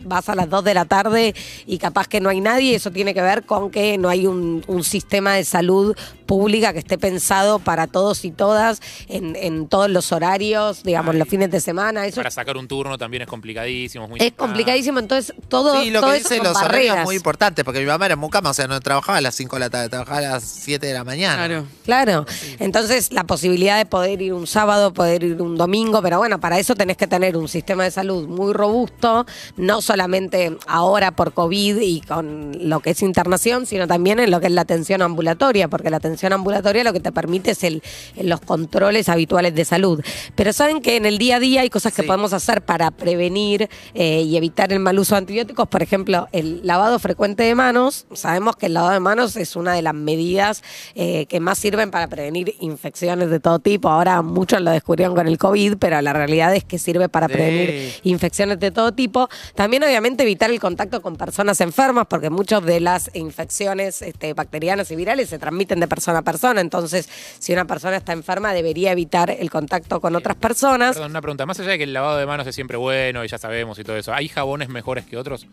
vas 0.05 0.29
a 0.29 0.35
las 0.35 0.49
2 0.49 0.63
de 0.63 0.73
la 0.73 0.85
tarde 0.85 1.33
y 1.65 1.77
capaz 1.77 2.07
que 2.07 2.19
no 2.19 2.29
hay 2.29 2.41
nadie, 2.41 2.75
eso 2.75 2.91
tiene 2.91 3.13
que 3.13 3.21
ver 3.21 3.43
con 3.43 3.71
que 3.71 3.97
no 3.97 4.09
hay 4.09 4.27
un, 4.27 4.63
un 4.67 4.83
sistema 4.83 5.33
de 5.33 5.43
salud 5.43 5.95
pública 6.33 6.73
que 6.73 6.79
esté 6.79 6.97
pensado 6.97 7.59
para 7.59 7.85
todos 7.85 8.25
y 8.25 8.31
todas 8.31 8.81
en, 9.07 9.35
en 9.35 9.67
todos 9.67 9.87
los 9.87 10.11
horarios, 10.11 10.81
digamos, 10.81 11.13
Ay. 11.13 11.19
los 11.19 11.27
fines 11.27 11.51
de 11.51 11.61
semana, 11.61 12.07
eso 12.07 12.15
Para 12.15 12.31
sacar 12.31 12.57
un 12.57 12.67
turno 12.67 12.97
también 12.97 13.21
es 13.21 13.27
complicadísimo. 13.27 14.05
Es, 14.05 14.09
muy 14.09 14.19
es 14.19 14.31
complicadísimo, 14.33 14.97
entonces 14.97 15.31
todo, 15.47 15.79
Sí, 15.83 15.91
lo 15.91 16.01
todo 16.01 16.11
que 16.13 16.17
dice 16.17 16.37
los 16.37 16.57
horarios 16.57 16.63
es 16.63 16.89
barreras. 16.89 17.05
muy 17.05 17.15
importante, 17.15 17.63
porque 17.63 17.81
mi 17.81 17.85
mamá 17.85 18.05
era 18.07 18.13
en 18.15 18.19
mucama, 18.19 18.49
o 18.49 18.53
sea, 18.55 18.65
no 18.67 18.79
trabajaba 18.79 19.19
a 19.19 19.21
las 19.21 19.35
5 19.35 19.55
de 19.55 19.59
la 19.59 19.69
tarde, 19.69 19.89
trabajaba 19.89 20.17
a 20.17 20.21
las 20.21 20.43
7 20.43 20.87
de 20.87 20.93
la 20.93 21.03
mañana. 21.03 21.35
Claro. 21.45 21.65
Claro, 21.85 22.25
entonces 22.59 23.11
la 23.11 23.25
posibilidad 23.25 23.77
de 23.77 23.85
poder 23.85 24.21
ir 24.23 24.33
un 24.33 24.47
sábado, 24.47 24.91
poder 24.93 25.23
ir 25.23 25.39
un 25.41 25.55
domingo, 25.55 26.01
pero 26.01 26.17
bueno, 26.17 26.39
para 26.39 26.57
eso 26.57 26.73
tenés 26.73 26.97
que 26.97 27.05
tener 27.07 27.37
un 27.37 27.47
sistema 27.47 27.83
de 27.83 27.91
salud 27.91 28.27
muy 28.27 28.53
robusto, 28.53 29.25
no 29.57 29.81
solamente 29.81 30.57
ahora 30.65 31.11
por 31.11 31.33
COVID 31.33 31.77
y 31.81 32.01
con 32.01 32.69
lo 32.69 32.79
que 32.79 32.91
es 32.91 33.01
internación, 33.03 33.65
sino 33.65 33.85
también 33.87 34.19
en 34.19 34.31
lo 34.31 34.39
que 34.39 34.47
es 34.47 34.53
la 34.53 34.61
atención 34.61 35.01
ambulatoria, 35.01 35.67
porque 35.67 35.89
la 35.89 35.97
atención 35.97 36.22
ambulatoria 36.31 36.85
lo 36.85 36.93
que 36.93 37.01
te 37.01 37.11
permite 37.11 37.51
es 37.51 37.63
el, 37.65 37.83
los 38.21 38.39
controles 38.39 39.09
habituales 39.09 39.53
de 39.55 39.65
salud. 39.65 40.01
Pero 40.35 40.53
saben 40.53 40.81
que 40.81 40.95
en 40.95 41.05
el 41.05 41.17
día 41.17 41.35
a 41.37 41.39
día 41.41 41.61
hay 41.61 41.69
cosas 41.69 41.91
que 41.93 42.03
Sí. 42.03 42.07
podemos 42.07 42.31
hacer 42.31 42.61
para 42.63 42.91
prevenir 42.91 43.67
eh, 43.93 44.21
y 44.21 44.37
evitar 44.37 44.71
el 44.71 44.79
mal 44.79 44.97
uso 44.99 45.15
de 45.15 45.19
antibióticos, 45.19 45.67
por 45.67 45.81
ejemplo, 45.83 46.27
el 46.31 46.61
lavado 46.65 46.99
frecuente 46.99 47.43
de 47.43 47.55
manos. 47.55 48.05
Sabemos 48.13 48.55
que 48.55 48.67
el 48.67 48.75
lavado 48.75 48.93
de 48.93 48.99
manos 48.99 49.35
es 49.35 49.55
una 49.55 49.73
de 49.73 49.81
las 49.81 49.93
medidas 49.95 50.61
eh, 50.95 51.25
que 51.25 51.39
más 51.39 51.57
sirven 51.57 51.89
para 51.91 52.07
prevenir 52.07 52.53
infecciones 52.59 53.29
de 53.29 53.39
todo 53.39 53.59
tipo. 53.59 53.89
Ahora 53.89 54.21
muchos 54.21 54.61
lo 54.61 54.71
descubrieron 54.71 55.15
con 55.15 55.27
el 55.27 55.37
COVID, 55.37 55.77
pero 55.77 55.99
la 56.01 56.13
realidad 56.13 56.55
es 56.55 56.63
que 56.63 56.77
sirve 56.77 57.09
para 57.09 57.27
Sí. 57.27 57.33
prevenir 57.33 57.93
infecciones 58.03 58.59
de 58.59 58.69
todo 58.71 58.91
tipo. 58.91 59.29
También, 59.55 59.83
obviamente, 59.83 60.23
evitar 60.23 60.51
el 60.51 60.59
contacto 60.59 61.01
con 61.01 61.15
personas 61.15 61.59
enfermas, 61.61 62.05
porque 62.09 62.29
muchas 62.29 62.63
de 62.63 62.79
las 62.79 63.09
infecciones 63.13 64.01
este, 64.01 64.33
bacterianas 64.33 64.91
y 64.91 64.95
virales 64.95 65.29
se 65.29 65.39
transmiten 65.39 65.79
de 65.79 65.87
persona 66.03 66.19
a 66.19 66.21
persona. 66.21 66.61
Entonces, 66.61 67.07
si 67.39 67.53
una 67.53 67.65
persona 67.65 67.97
está 67.97 68.11
enferma, 68.11 68.53
debería 68.53 68.91
evitar 68.91 69.29
el 69.31 69.49
contacto 69.49 70.01
con 70.01 70.15
otras 70.15 70.35
personas. 70.35 70.95
Perdón, 70.95 71.11
una 71.11 71.21
pregunta. 71.21 71.45
Más 71.45 71.59
allá 71.59 71.71
de 71.71 71.77
que 71.77 71.83
el 71.85 71.93
lavado 71.93 72.17
de 72.17 72.25
manos 72.25 72.45
es 72.45 72.55
siempre 72.55 72.77
bueno 72.77 73.23
y 73.23 73.27
ya 73.27 73.37
sabemos 73.37 73.79
y 73.79 73.83
todo 73.83 73.95
eso, 73.95 74.13
¿hay 74.13 74.27
jabones 74.27 74.67
mejores 74.67 75.05
que 75.05 75.17
otros? 75.17 75.47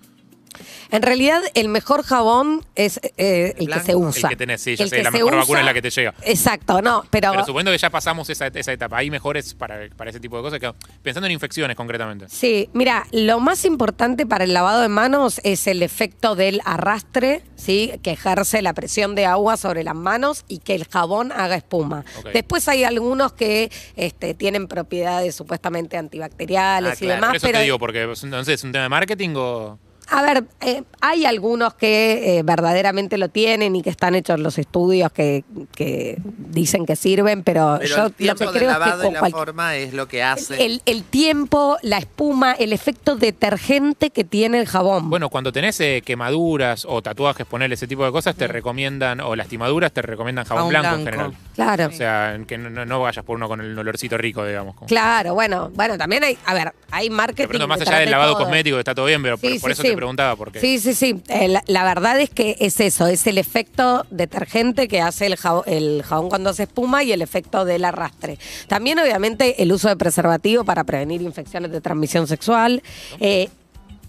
En 0.90 1.02
realidad, 1.02 1.40
el 1.54 1.69
mejor 1.69 2.02
jabón 2.02 2.64
es 2.75 3.00
eh, 3.16 3.54
el 3.59 3.69
que 3.69 3.80
se 3.80 3.95
usa. 3.97 4.28
El 4.28 4.28
que 4.30 4.37
tenés, 4.37 4.61
sí, 4.61 4.76
ya 4.76 4.85
El 4.85 4.90
sé, 4.90 4.97
que 4.97 5.02
la 5.02 5.11
se 5.11 5.19
mejor 5.19 5.37
vacuna 5.37 5.61
es 5.61 5.66
la 5.66 5.75
que 5.75 5.83
te 5.83 5.90
llega. 5.90 6.14
Exacto, 6.23 6.83
no, 6.83 7.04
pero, 7.11 7.30
Pero 7.33 7.45
suponiendo 7.47 7.71
que 7.73 7.78
ya 7.78 7.90
pasamos 7.90 8.28
esa, 8.30 8.49
esa 8.49 8.73
etapa, 8.73 8.99
hay 8.99 9.11
mejores 9.11 9.54
para, 9.54 9.88
para 9.97 10.11
ese 10.11 10.21
tipo 10.21 10.37
de 10.37 10.42
cosas. 10.42 10.59
que- 10.61 10.73
pensando 11.02 11.26
en 11.26 11.33
infecciones 11.33 11.76
concretamente. 11.76 12.26
Sí, 12.28 12.69
mira, 12.73 13.07
lo 13.12 13.40
más 13.40 13.64
importante 13.64 14.26
para 14.26 14.45
el 14.45 14.52
lavado 14.52 14.80
de 14.83 14.88
manos 14.88 15.40
es 15.45 15.66
el 15.66 15.83
efecto 15.83 16.35
del 16.37 16.61
arrastre, 16.64 17.42
¿sí? 17.57 17.92
Que 18.02 18.12
ejerce 18.12 18.62
la 18.62 18.73
presión 18.75 19.14
de 19.14 19.26
agua 19.26 19.57
sobre 19.57 19.85
las 19.85 19.95
manos 19.95 20.45
y 20.49 20.59
que 20.59 20.75
el 20.75 20.87
jabón 20.87 21.33
haga 21.33 21.57
espuma. 21.57 22.04
Después 22.33 22.69
hay 22.69 22.85
algunos 22.85 23.33
que 23.33 23.71
este, 23.97 24.35
tienen 24.35 24.66
propiedades 24.69 25.35
supuestamente 25.35 25.97
antibacteriales 25.97 26.92
Ah, 26.92 26.95
y 26.95 26.99
claro. 26.99 27.14
demás, 27.14 27.28
Por 27.30 27.37
eso 27.37 27.47
pero 27.47 27.59
te 27.59 27.64
digo, 27.64 27.78
porque 27.78 28.14
sé, 28.16 28.52
es 28.54 28.64
un 28.64 28.73
tema 28.73 28.83
de 28.85 28.88
marketing 28.88 29.30
o. 29.37 29.78
a 30.11 30.23
ver, 30.23 30.45
eh, 30.61 30.83
hay 31.00 31.25
algunos 31.25 31.75
que 31.75 32.38
eh, 32.38 32.43
verdaderamente 32.43 33.17
lo 33.17 33.29
tienen 33.29 33.76
y 33.76 33.83
que 33.83 33.90
están 33.90 34.14
hechos 34.14 34.40
los 34.40 34.59
estudios 34.59 35.12
que, 35.12 35.45
que 35.75 36.19
dicen 36.50 36.85
que 36.85 36.97
sirven, 36.97 37.43
pero, 37.45 37.76
Pero 37.81 37.97
yo 37.97 38.07
el 38.07 38.12
tiempo 38.14 38.45
lo 38.45 38.52
que 38.52 38.59
del 38.59 38.69
creo 38.69 38.71
es 38.71 38.76
que 38.76 38.81
lavado 38.81 39.02
con 39.02 39.11
y 39.11 39.14
la 39.14 39.21
cual- 39.21 39.33
forma 39.33 39.76
es 39.76 39.95
lo 39.95 40.09
que 40.09 40.23
hace. 40.23 40.64
el, 40.64 40.83
el 40.87 41.05
tiempo, 41.05 41.76
la 41.83 41.99
espuma, 41.99 42.52
el 42.52 42.73
efecto 42.73 43.14
detergente 43.17 44.11
que 44.11 44.25
tiene 44.25 44.59
el 44.61 44.67
jabón. 44.67 45.11
Bueno, 45.11 45.29
cuando 45.29 45.52
tenés 45.52 45.81
eh, 45.81 46.02
quemaduras 46.05 46.85
o 46.88 47.02
tatuajes, 47.02 47.47
ponerle 47.47 47.75
ese 47.75 47.87
tipo 47.87 48.05
de 48.05 48.12
cosas, 48.12 48.35
te 48.37 48.47
recomiendan, 48.47 49.21
o 49.21 49.35
lastimaduras, 49.37 49.93
te 49.93 50.02
recomiendan 50.02 50.45
jabón 50.45 50.69
blanco, 50.69 50.97
en 50.97 51.05
general. 51.05 51.33
claro. 51.55 51.87
O 51.87 51.93
sea, 51.93 52.38
que 52.47 52.59
no, 52.59 53.00
vayas 53.00 53.25
por 53.25 53.37
uno 53.37 53.49
con 53.49 53.61
el 53.61 53.79
olorcito 53.79 54.19
rico, 54.19 54.45
digamos. 54.45 54.75
como- 54.75 54.87
Claro, 54.88 55.35
bueno, 55.35 55.71
bueno, 55.75 55.97
también 55.97 56.25
hay, 56.25 56.37
a 56.47 56.55
ver, 56.55 56.73
hay 56.90 57.11
marketing. 57.11 57.49
Pronto, 57.49 57.69
más 57.69 57.81
allá 57.81 57.97
del 57.99 58.07
de 58.07 58.11
lavado 58.11 58.33
todo. 58.35 58.43
cosmético, 58.45 58.76
que 58.76 58.81
está 58.81 58.95
todo 58.95 59.07
bien, 59.07 59.23
pero 59.23 59.38
por, 59.38 59.50
Sí, 59.50 59.59
por 59.59 59.71
sí, 59.71 59.73
eso 59.73 59.83
sí. 59.83 59.88
te 59.88 59.95
preguntaba, 60.00 60.35
porque 60.37 60.59
Sí, 60.61 60.78
sí, 60.78 60.95
sí. 60.95 61.23
Eh, 61.28 61.49
la, 61.49 61.62
la 61.66 61.85
verdad 61.85 62.21
es 62.21 62.30
que 62.30 62.57
es 62.59 62.80
eso, 62.80 63.07
es 63.07 63.26
el 63.26 63.38
efecto 63.38 64.04
detergente 64.11 64.88
que 64.88 65.00
hace 65.00 65.26
el 65.26 65.37
jabón, 65.37 65.64
el 65.66 66.02
jabón 66.02 66.28
cuando 66.28 66.50
hace 66.50 66.64
espuma 66.64 67.02
y 67.04 67.12
el 67.12 67.23
efecto 67.23 67.64
del 67.64 67.85
arrastre. 67.85 68.38
También, 68.66 68.99
obviamente, 68.99 69.62
el 69.62 69.73
uso 69.73 69.88
de 69.88 69.97
preservativo 69.97 70.64
para 70.64 70.85
prevenir 70.85 71.23
infecciones 71.23 71.71
de 71.71 71.80
transmisión 71.80 72.26
sexual. 72.26 72.83
eh, 73.21 73.49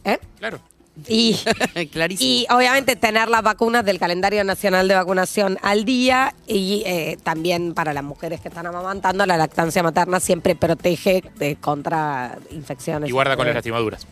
¿eh? 0.06 0.18
claro. 0.40 0.60
Y, 1.08 1.36
Clarísimo. 1.92 2.30
y 2.30 2.46
obviamente 2.52 2.98
tener 2.98 3.30
las 3.30 3.42
vacunas 3.42 3.86
del 3.86 3.98
calendario 3.98 4.44
nacional 4.44 4.90
de 4.90 4.96
vacunación 4.96 5.58
al 5.62 5.86
día 5.86 6.36
y 6.48 6.84
eh, 6.86 7.18
también 7.24 7.74
para 7.74 7.94
las 7.94 8.04
mujeres 8.04 8.42
que 8.42 8.50
están 8.50 8.68
amamantando, 8.68 9.26
la 9.26 9.38
lactancia 9.38 9.82
materna 9.84 10.20
siempre 10.20 10.54
protege 10.54 11.24
de, 11.38 11.56
contra 11.56 12.38
infecciones. 12.52 13.10
Y 13.10 13.14
guarda 13.14 13.38
con 13.38 13.46
las 13.46 13.54
Eh, 13.54 13.56
lastimaduras. 13.56 14.06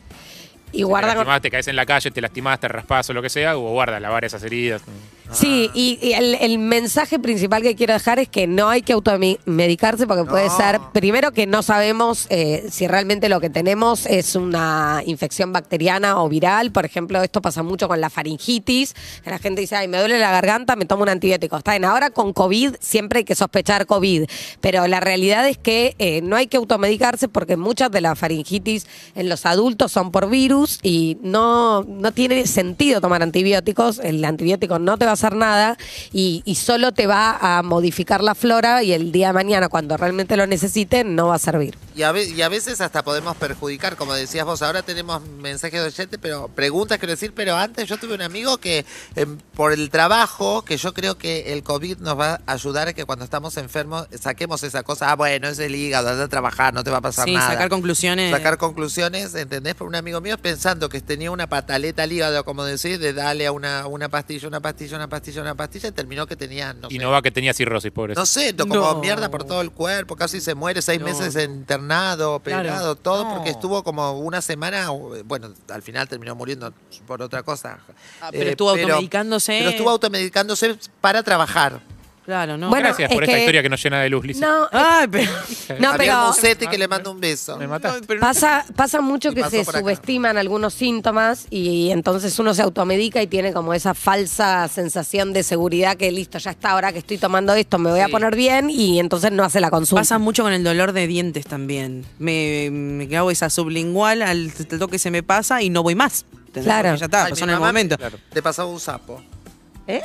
Y 0.71 0.83
guarda 0.83 1.09
te, 1.09 1.15
lastimás, 1.15 1.41
te 1.41 1.51
caes 1.51 1.67
en 1.67 1.75
la 1.75 1.85
calle, 1.85 2.11
te 2.11 2.21
lastimás, 2.21 2.59
te 2.59 2.67
raspas 2.67 3.09
o 3.09 3.13
lo 3.13 3.21
que 3.21 3.29
sea, 3.29 3.57
o 3.57 3.61
guarda, 3.71 3.99
lavar 3.99 4.25
esas 4.25 4.43
heridas. 4.43 4.81
Sí, 5.31 5.69
y, 5.75 5.99
y 6.01 6.13
el, 6.13 6.35
el 6.35 6.57
mensaje 6.57 7.19
principal 7.19 7.61
que 7.61 7.75
quiero 7.75 7.93
dejar 7.93 8.17
es 8.17 8.27
que 8.27 8.47
no 8.47 8.67
hay 8.67 8.81
que 8.81 8.93
automedicarse 8.93 10.07
porque 10.07 10.25
puede 10.25 10.49
ser, 10.49 10.79
primero 10.91 11.31
que 11.31 11.45
no 11.45 11.61
sabemos 11.61 12.25
eh, 12.29 12.65
si 12.71 12.87
realmente 12.87 13.29
lo 13.29 13.39
que 13.39 13.51
tenemos 13.51 14.07
es 14.07 14.35
una 14.35 15.03
infección 15.05 15.53
bacteriana 15.53 16.21
o 16.21 16.29
viral. 16.29 16.71
Por 16.71 16.85
ejemplo, 16.85 17.21
esto 17.21 17.41
pasa 17.41 17.61
mucho 17.61 17.87
con 17.87 18.01
la 18.01 18.09
faringitis, 18.09 18.95
la 19.23 19.37
gente 19.37 19.61
dice, 19.61 19.75
ay, 19.75 19.87
me 19.87 19.99
duele 19.99 20.17
la 20.17 20.31
garganta, 20.31 20.75
me 20.75 20.85
tomo 20.85 21.03
un 21.03 21.09
antibiótico. 21.09 21.57
Está 21.57 21.71
bien, 21.71 21.85
ahora 21.85 22.09
con 22.09 22.33
COVID 22.33 22.75
siempre 22.79 23.19
hay 23.19 23.25
que 23.25 23.35
sospechar 23.35 23.85
COVID, 23.85 24.25
pero 24.61 24.87
la 24.87 24.99
realidad 24.99 25.47
es 25.47 25.59
que 25.59 25.95
eh, 25.99 26.21
no 26.23 26.37
hay 26.37 26.47
que 26.47 26.57
automedicarse 26.57 27.27
porque 27.27 27.55
muchas 27.55 27.91
de 27.91 28.01
las 28.01 28.17
faringitis 28.17 28.87
en 29.13 29.29
los 29.29 29.45
adultos 29.45 29.91
son 29.91 30.11
por 30.11 30.27
virus 30.29 30.79
y 30.81 31.17
no, 31.21 31.83
no 31.83 32.11
tiene 32.13 32.47
sentido 32.47 32.99
tomar 32.99 33.21
antibióticos. 33.21 33.99
El 33.99 34.25
antibiótico 34.25 34.79
no 34.79 34.97
te 34.97 35.05
va 35.05 35.11
a 35.11 35.18
nada 35.23 35.77
y, 36.11 36.41
y 36.45 36.55
solo 36.55 36.91
te 36.91 37.07
va 37.07 37.37
a 37.41 37.61
modificar 37.63 38.23
la 38.23 38.35
flora 38.35 38.83
y 38.83 38.93
el 38.93 39.11
día 39.11 39.27
de 39.27 39.33
mañana, 39.33 39.69
cuando 39.69 39.97
realmente 39.97 40.37
lo 40.37 40.47
necesiten, 40.47 41.15
no 41.15 41.27
va 41.27 41.35
a 41.35 41.39
servir. 41.39 41.77
Y 41.95 42.03
a, 42.03 42.11
ve- 42.11 42.25
y 42.29 42.41
a 42.41 42.49
veces 42.49 42.79
hasta 42.81 43.03
podemos 43.03 43.35
perjudicar, 43.35 43.95
como 43.97 44.13
decías 44.13 44.45
vos, 44.45 44.61
ahora 44.61 44.81
tenemos 44.83 45.21
mensajes 45.21 45.81
de 45.81 45.87
oyente, 45.87 46.17
pero 46.17 46.47
preguntas 46.47 46.97
quiero 46.97 47.11
decir, 47.11 47.33
pero 47.35 47.57
antes 47.57 47.87
yo 47.89 47.97
tuve 47.97 48.13
un 48.15 48.21
amigo 48.21 48.57
que 48.57 48.85
em, 49.15 49.37
por 49.55 49.73
el 49.73 49.89
trabajo, 49.89 50.63
que 50.63 50.77
yo 50.77 50.93
creo 50.93 51.17
que 51.17 51.51
el 51.53 51.61
COVID 51.63 51.97
nos 51.97 52.17
va 52.17 52.39
a 52.45 52.53
ayudar 52.53 52.87
a 52.87 52.93
que 52.93 53.03
cuando 53.05 53.25
estamos 53.25 53.57
enfermos 53.57 54.07
saquemos 54.17 54.63
esa 54.63 54.83
cosa, 54.83 55.11
ah, 55.11 55.15
bueno, 55.17 55.49
es 55.49 55.59
el 55.59 55.75
hígado, 55.75 56.09
anda 56.09 56.23
a 56.23 56.27
trabajar, 56.29 56.73
no 56.73 56.83
te 56.85 56.89
va 56.91 56.97
a 56.97 57.01
pasar 57.01 57.25
Sí, 57.25 57.33
nada. 57.33 57.49
sacar 57.51 57.67
conclusiones. 57.69 58.31
Sacar 58.31 58.57
conclusiones, 58.57 59.35
¿entendés? 59.35 59.75
Por 59.75 59.87
un 59.87 59.95
amigo 59.95 60.21
mío 60.21 60.37
pensando 60.37 60.87
que 60.87 61.01
tenía 61.01 61.31
una 61.31 61.47
pataleta 61.47 62.03
al 62.03 62.13
hígado, 62.13 62.45
como 62.45 62.63
decís, 62.63 62.97
de 62.99 63.11
darle 63.11 63.45
a 63.47 63.51
una, 63.51 63.87
una 63.87 64.07
pastilla, 64.07 64.47
una 64.47 64.61
pastilla, 64.61 64.95
una 64.95 65.08
pastilla, 65.09 65.41
una 65.41 65.55
pastilla, 65.55 65.89
y 65.89 65.91
terminó 65.91 66.25
que 66.27 66.35
tenía, 66.35 66.73
no 66.73 66.87
y 66.89 66.95
sé, 66.95 66.99
no 67.01 67.11
va 67.11 67.21
que 67.21 67.31
tenía 67.31 67.53
cirrosis, 67.53 67.91
pobre. 67.91 68.13
no 68.15 68.25
sé, 68.25 68.53
to- 68.53 68.67
como 68.67 68.79
No. 68.81 68.95
mierda 68.99 69.29
por 69.29 69.43
todo 69.43 69.61
el 69.61 69.71
cuerpo, 69.71 70.15
casi 70.15 70.39
se 70.39 70.55
muere, 70.55 70.81
seis 70.81 70.99
No. 70.99 71.05
meses 71.07 71.35
internado, 71.43 72.35
operado, 72.35 72.63
Claro. 72.63 72.95
todo, 72.95 73.23
No. 73.25 73.33
porque 73.35 73.49
estuvo 73.49 73.83
como 73.83 74.19
una 74.19 74.41
semana, 74.41 74.89
bueno, 75.25 75.51
al 75.69 75.81
final 75.81 76.07
terminó 76.07 76.35
muriendo 76.35 76.73
por 77.07 77.21
otra 77.21 77.43
cosa. 77.43 77.79
Ah, 78.21 78.29
pero 78.31 78.49
estuvo 78.51 78.69
automedicándose. 78.69 79.57
Pero 79.59 79.69
estuvo 79.71 79.89
automedicándose 79.89 80.77
para 81.01 81.23
trabar. 81.23 81.81
Claro, 82.29 82.57
¿no? 82.57 82.69
Bueno, 82.69 82.89
Gracias 82.89 83.11
por 83.11 83.23
es 83.23 83.29
esta 83.29 83.35
que- 83.37 83.39
historia 83.41 83.63
que 83.63 83.69
nos 83.69 83.81
llena 83.83 84.01
de 84.01 84.09
luz, 84.09 84.23
Lizzy. 84.23 84.41
No, 84.41 84.67
Ay, 84.71 85.07
pero. 85.09 85.31
no 85.79 85.89
Había 85.89 85.97
pero... 85.97 86.19
un 86.21 86.27
Musetti 86.27 86.67
que 86.67 86.77
le 86.77 86.87
mando 86.87 87.11
un 87.11 87.19
beso. 87.19 87.57
Me 87.57 87.65
mataste. 87.67 88.17
Pasa, 88.19 88.65
pasa 88.75 89.01
mucho 89.01 89.29
Y 89.31 89.33
que 89.33 89.41
pasó 89.41 89.51
se 89.57 89.65
por 89.65 89.75
acá. 89.75 89.79
subestiman 89.81 90.37
algunos 90.37 90.75
síntomas 90.75 91.47
y 91.49 91.89
entonces 91.89 92.37
uno 92.37 92.53
se 92.53 92.61
automedica 92.61 93.19
y 93.23 93.25
tiene 93.25 93.51
como 93.51 93.73
esa 93.73 93.95
falsa 93.95 94.67
sensación 94.67 95.33
de 95.33 95.41
seguridad 95.41 95.97
que 95.97 96.11
listo, 96.11 96.37
ya 96.37 96.51
está, 96.51 96.69
ahora 96.71 96.93
que 96.93 96.99
estoy 96.99 97.17
tomando 97.17 97.53
esto 97.55 97.79
me 97.79 97.89
voy 97.89 98.01
a 98.01 98.05
Sí. 98.05 98.11
poner 98.11 98.35
bien 98.35 98.69
y 98.69 98.99
entonces 98.99 99.31
no 99.31 99.43
hace 99.43 99.59
la 99.59 99.71
consulta. 99.71 100.01
Pasa 100.01 100.19
mucho 100.19 100.43
con 100.43 100.53
el 100.53 100.63
dolor 100.63 100.91
de 100.93 101.07
dientes 101.07 101.45
también. 101.47 102.05
Me, 102.19 102.69
me 102.71 103.17
hago 103.17 103.31
esa 103.31 103.49
sublingual, 103.49 104.21
al 104.21 104.51
toque 104.77 104.99
se 104.99 105.09
me 105.09 105.23
pasa 105.23 105.63
y 105.63 105.71
no 105.71 105.81
voy 105.81 105.95
más. 105.95 106.25
¿Entendés? 106.47 106.63
Claro. 106.65 106.89
Porque 106.89 106.99
Ya 106.99 107.05
está, 107.05 107.23
Ay, 107.25 107.29
pasó 107.31 107.45
mi 107.45 107.49
en 107.51 107.55
el 107.55 107.59
mamá- 107.59 107.67
momento. 107.67 107.97
Claro. 107.97 108.17
Te 108.31 108.41
pasaba 108.43 108.69
un 108.69 108.79
sapo 108.79 109.21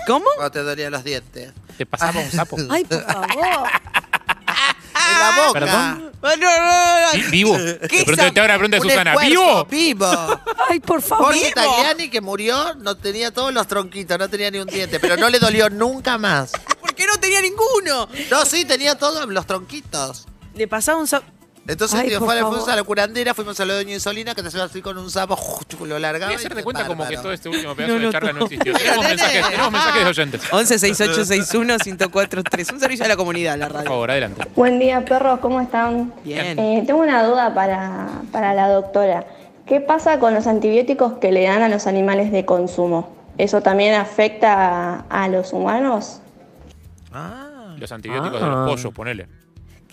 ¿Cómo? 0.07 0.27
cuando 0.37 0.51
te 0.53 0.63
dolían 0.63 0.93
los 0.93 1.05
dientes. 1.05 1.53
Te 1.77 1.87
pasaba 1.87 2.21
un 2.21 2.31
sapo. 2.31 2.57
Ay, 2.71 2.85
por 2.85 3.05
favor. 3.05 3.69
en 4.95 5.19
la 5.19 5.45
boca. 5.47 5.61
¿Perdón? 5.61 6.13
No, 6.23 6.37
no, 6.37 7.07
no. 7.07 7.13
Vi- 7.13 7.23
¿Vivo? 7.31 7.57
¿Qué 7.89 7.99
De 7.99 8.05
pronto 8.05 8.33
te 8.33 8.41
ahora 8.41 8.55
pregunta 8.55 8.77
Un 8.79 8.83
Susana, 8.85 9.11
esfuerzo, 9.13 9.31
¿vivo? 9.31 9.65
Vivo. 9.67 10.41
Ay, 10.71 10.81
por 10.81 11.03
favor. 11.03 11.27
Jorge 11.27 11.53
Tagliani 11.53 12.09
que 12.09 12.21
murió 12.21 12.75
no 12.77 12.97
tenía 12.97 13.31
todos 13.33 13.53
los 13.53 13.67
tronquitos, 13.67 14.19
no 14.19 14.29
tenía 14.29 14.51
ni 14.51 14.59
un 14.59 14.67
diente, 14.67 14.99
pero 15.01 15.17
no 15.17 15.29
le 15.29 15.39
dolió 15.39 15.69
nunca 15.69 16.17
más. 16.19 16.53
¿Por 16.81 16.95
qué 16.95 17.07
no 17.07 17.19
tenía 17.19 17.41
ninguno? 17.43 18.09
No, 18.31 18.45
sí, 18.47 18.65
tenía 18.65 18.97
todos 18.97 19.27
los 19.29 19.47
tronquitos. 19.47 20.27
Le 20.55 20.69
pasaba 20.69 20.99
un 20.99 21.07
sapo. 21.09 21.27
Entonces 21.67 21.99
Ay, 21.99 22.09
tío, 22.09 22.19
por 22.19 22.27
fue 22.27 22.35
a 22.35 22.37
la- 22.37 22.43
favor. 22.43 22.57
fuimos 22.59 22.73
a 22.73 22.77
la 22.77 22.83
curandera, 22.83 23.33
fuimos 23.33 23.59
a 23.59 23.65
lo 23.65 23.73
de 23.75 23.85
Doña 23.85 23.95
Insolina, 23.95 24.35
que 24.35 24.43
te 24.43 24.49
hacía 24.49 24.65
así 24.65 24.83
con 24.83 24.99
un 24.99 25.11
sapo, 25.11 25.39
lo 25.87 25.99
largaba. 25.99 26.27
Voy 26.27 26.35
a 26.35 26.37
y 26.37 26.39
hacer 26.39 26.51
de 26.55 26.63
fue 26.63 26.65
cuenta 26.65 26.87
como 26.87 27.07
que 27.09 27.17
todo 27.17 27.33
este 27.33 27.49
último 27.49 27.75
pedazo 27.77 27.95
No, 27.95 28.01
no, 28.01 28.07
de 28.07 28.13
charla 28.13 28.33
no. 28.35 28.39
no 28.41 28.45
existió. 28.45 28.75
Tenemos 28.75 29.05
mensajes, 29.09 29.49
tenemos 29.49 29.73
mensajes 29.73 30.05
de 30.05 30.11
oyentes. 30.11 30.43
11 30.53 30.79
6861 30.79 31.77
1043. 31.87 32.71
Un 32.73 32.81
servicio 32.81 33.05
a 33.07 33.09
la 33.09 33.17
comunidad, 33.17 33.57
la 33.57 33.67
Por 33.69 33.77
radio. 33.77 33.89
favor, 33.91 34.11
adelante. 34.11 34.43
Buen 34.55 34.79
día, 34.79 35.03
perros, 35.07 35.41
¿cómo 35.41 35.61
están? 35.63 36.13
Bien. 36.23 36.59
Eh, 36.59 36.85
tengo 36.87 37.01
una 37.01 37.25
duda 37.25 37.55
para, 37.55 38.09
para 38.31 38.53
la 38.53 38.69
doctora. 38.69 39.27
¿Qué 39.67 39.81
pasa 39.81 40.19
con 40.19 40.35
los 40.35 40.47
antibióticos 40.47 41.15
que 41.15 41.33
le 41.33 41.45
dan 41.45 41.63
a 41.63 41.71
los 41.71 41.87
animales 41.87 42.31
de 42.31 42.45
consumo? 42.45 43.17
¿Eso 43.39 43.63
también 43.63 43.95
afecta 43.95 44.53
a, 45.09 45.25
a 45.25 45.29
los 45.29 45.55
humanos? 45.55 46.21
Ah. 47.11 47.75
Los 47.79 47.91
antibióticos 47.91 48.39
de 48.41 48.47
Ah. 48.47 48.51
los 48.51 48.71
pollos, 48.71 48.93
ponele. 48.93 49.27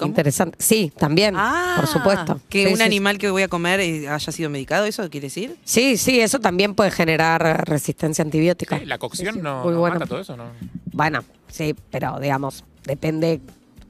¿Cómo? 0.02 0.10
Interesante. 0.10 0.58
Sí, 0.60 0.92
también, 0.98 1.36
Ah, 1.38 1.76
por 1.78 1.88
supuesto. 1.88 2.42
Que 2.50 2.66
Sí, 2.66 2.72
un 2.72 2.78
sí, 2.78 2.84
animal 2.84 3.18
que 3.20 3.30
voy 3.30 3.44
a 3.44 3.48
comer 3.48 3.80
haya 3.80 4.20
sido 4.32 4.50
medicado, 4.50 4.86
¿eso 4.86 5.08
quiere 5.10 5.28
decir? 5.28 5.56
Sí, 5.64 5.96
sí, 5.98 6.20
eso 6.20 6.40
también 6.40 6.74
puede 6.76 6.90
generar 6.92 7.68
resistencia 7.70 8.24
antibiótica. 8.24 8.80
Sí, 8.80 8.86
La 8.86 8.98
cocción 8.98 9.42
no, 9.42 9.64
Muy 9.64 9.74
no 9.74 9.80
bueno. 9.80 9.96
mata 9.96 10.08
todo 10.08 10.20
eso, 10.22 10.36
¿no? 10.36 10.46
Bueno, 10.92 11.24
sí, 11.50 11.76
pero 11.92 12.20
digamos, 12.20 12.64
depende 12.86 13.42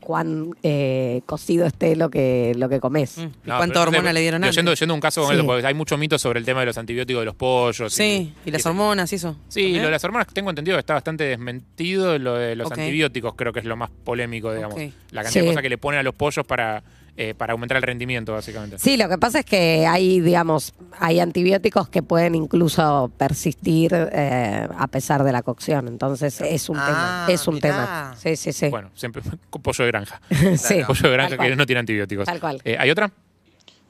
cuán 0.01 0.55
eh, 0.63 1.21
cocido 1.25 1.65
esté 1.65 1.95
lo 1.95 2.09
que, 2.09 2.53
lo 2.57 2.67
que 2.67 2.79
comes. 2.81 3.17
Mm. 3.17 3.21
¿Y 3.21 3.25
No, 3.45 3.57
cuánta 3.57 3.81
hormona 3.81 4.11
le 4.11 4.19
dieron 4.19 4.41
yo 4.41 4.45
antes? 4.47 4.55
Yendo, 4.57 4.73
yendo 4.73 4.93
a 4.93 4.95
un 4.95 5.01
caso 5.01 5.21
con 5.21 5.29
Sí. 5.31 5.37
eso, 5.37 5.45
porque 5.45 5.65
hay 5.65 5.73
mucho 5.73 5.97
mito 5.97 6.19
sobre 6.19 6.39
el 6.39 6.45
tema 6.45 6.59
de 6.61 6.65
los 6.65 6.77
antibióticos 6.77 7.21
de 7.21 7.25
los 7.25 7.35
pollos. 7.35 7.93
Sí, 7.93 8.33
y 8.45 8.51
las 8.51 8.65
hormonas 8.65 9.11
y 9.13 9.15
eso. 9.15 9.37
Sí, 9.47 9.61
¿También? 9.61 9.81
lo 9.83 9.87
de 9.87 9.91
las 9.91 10.03
hormonas 10.03 10.27
tengo 10.33 10.49
entendido 10.49 10.75
que 10.75 10.79
está 10.81 10.95
bastante 10.95 11.23
desmentido. 11.23 12.17
Lo 12.19 12.35
de 12.35 12.55
los 12.55 12.69
antibióticos 12.71 13.35
creo 13.35 13.53
que 13.53 13.59
es 13.59 13.65
lo 13.65 13.77
más 13.77 13.89
polémico, 14.03 14.53
digamos. 14.53 14.77
La 15.11 15.23
cantidad 15.23 15.29
Sí. 15.31 15.39
de 15.39 15.45
cosas 15.47 15.61
que 15.61 15.69
le 15.69 15.77
ponen 15.77 15.99
a 15.99 16.03
los 16.03 16.15
pollos 16.15 16.45
para, 16.45 16.83
eh, 17.17 17.33
para 17.35 17.53
aumentar 17.53 17.77
el 17.77 17.83
rendimiento, 17.83 18.33
básicamente. 18.33 18.79
Sí, 18.79 18.97
lo 18.97 19.07
que 19.09 19.17
pasa 19.17 19.39
es 19.39 19.45
que 19.45 19.85
hay, 19.85 20.19
digamos, 20.21 20.73
hay 20.99 21.19
antibióticos 21.19 21.89
que 21.89 22.01
pueden 22.01 22.35
incluso 22.35 23.11
persistir 23.17 23.91
eh, 23.93 24.67
a 24.77 24.87
pesar 24.87 25.23
de 25.23 25.31
la 25.31 25.41
cocción. 25.43 25.87
Entonces 25.87 26.39
es 26.41 26.69
un 26.69 26.77
Ah, 26.79 27.25
tema. 27.27 27.33
Es 27.33 27.47
un 27.47 27.55
mirá. 27.55 27.69
tema. 27.69 28.15
Sí, 28.17 28.35
sí, 28.35 28.53
sí. 28.53 28.69
Bueno, 28.69 28.89
siempre 28.95 29.21
con 29.49 29.61
pollo 29.61 29.83
de 29.85 29.91
granja. 29.91 30.21
sí. 30.57 30.81
Pollo 30.87 31.09
de 31.09 31.11
granja 31.13 31.29
Tal 31.31 31.37
que 31.39 31.47
cual. 31.49 31.57
no 31.57 31.65
tiene 31.65 31.79
antibióticos. 31.81 32.25
Tal 32.25 32.39
cual. 32.39 32.61
Eh, 32.63 32.77
¿Hay 32.79 32.89
otra? 32.89 33.11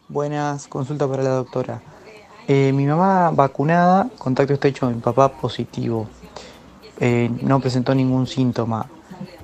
Buenas, 0.10 0.68
consulta 0.68 1.08
para 1.08 1.24
la 1.24 1.30
doctora. 1.30 1.82
Eh, 2.48 2.72
mi 2.74 2.86
mamá 2.86 3.30
vacunada, 3.32 4.10
contacto 4.18 4.54
estrecho 4.54 4.88
con 4.88 4.96
mi 4.96 5.02
papá 5.02 5.32
positivo. 5.32 6.10
Eh, 7.00 7.30
no 7.44 7.60
presentó 7.60 7.96
ningún 7.96 8.28
síntoma. 8.28 8.90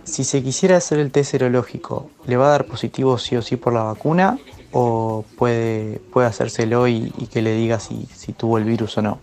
Si 0.03 0.23
se 0.23 0.43
quisiera 0.43 0.77
hacer 0.77 0.99
el 0.99 1.11
test 1.11 1.31
serológico, 1.31 2.09
¿le 2.25 2.37
va 2.37 2.47
a 2.47 2.51
dar 2.51 2.65
positivo 2.65 3.17
sí 3.17 3.35
o 3.35 3.41
sí 3.41 3.55
por 3.55 3.73
la 3.73 3.83
vacuna? 3.83 4.37
¿O 4.71 5.25
puede, 5.37 5.99
puede 6.11 6.27
hacérselo 6.27 6.87
y, 6.87 7.13
y 7.17 7.27
que 7.27 7.41
le 7.41 7.53
diga 7.53 7.79
si, 7.79 8.07
si 8.13 8.33
tuvo 8.33 8.57
el 8.57 8.63
virus 8.63 8.97
o 8.97 9.01
no? 9.01 9.19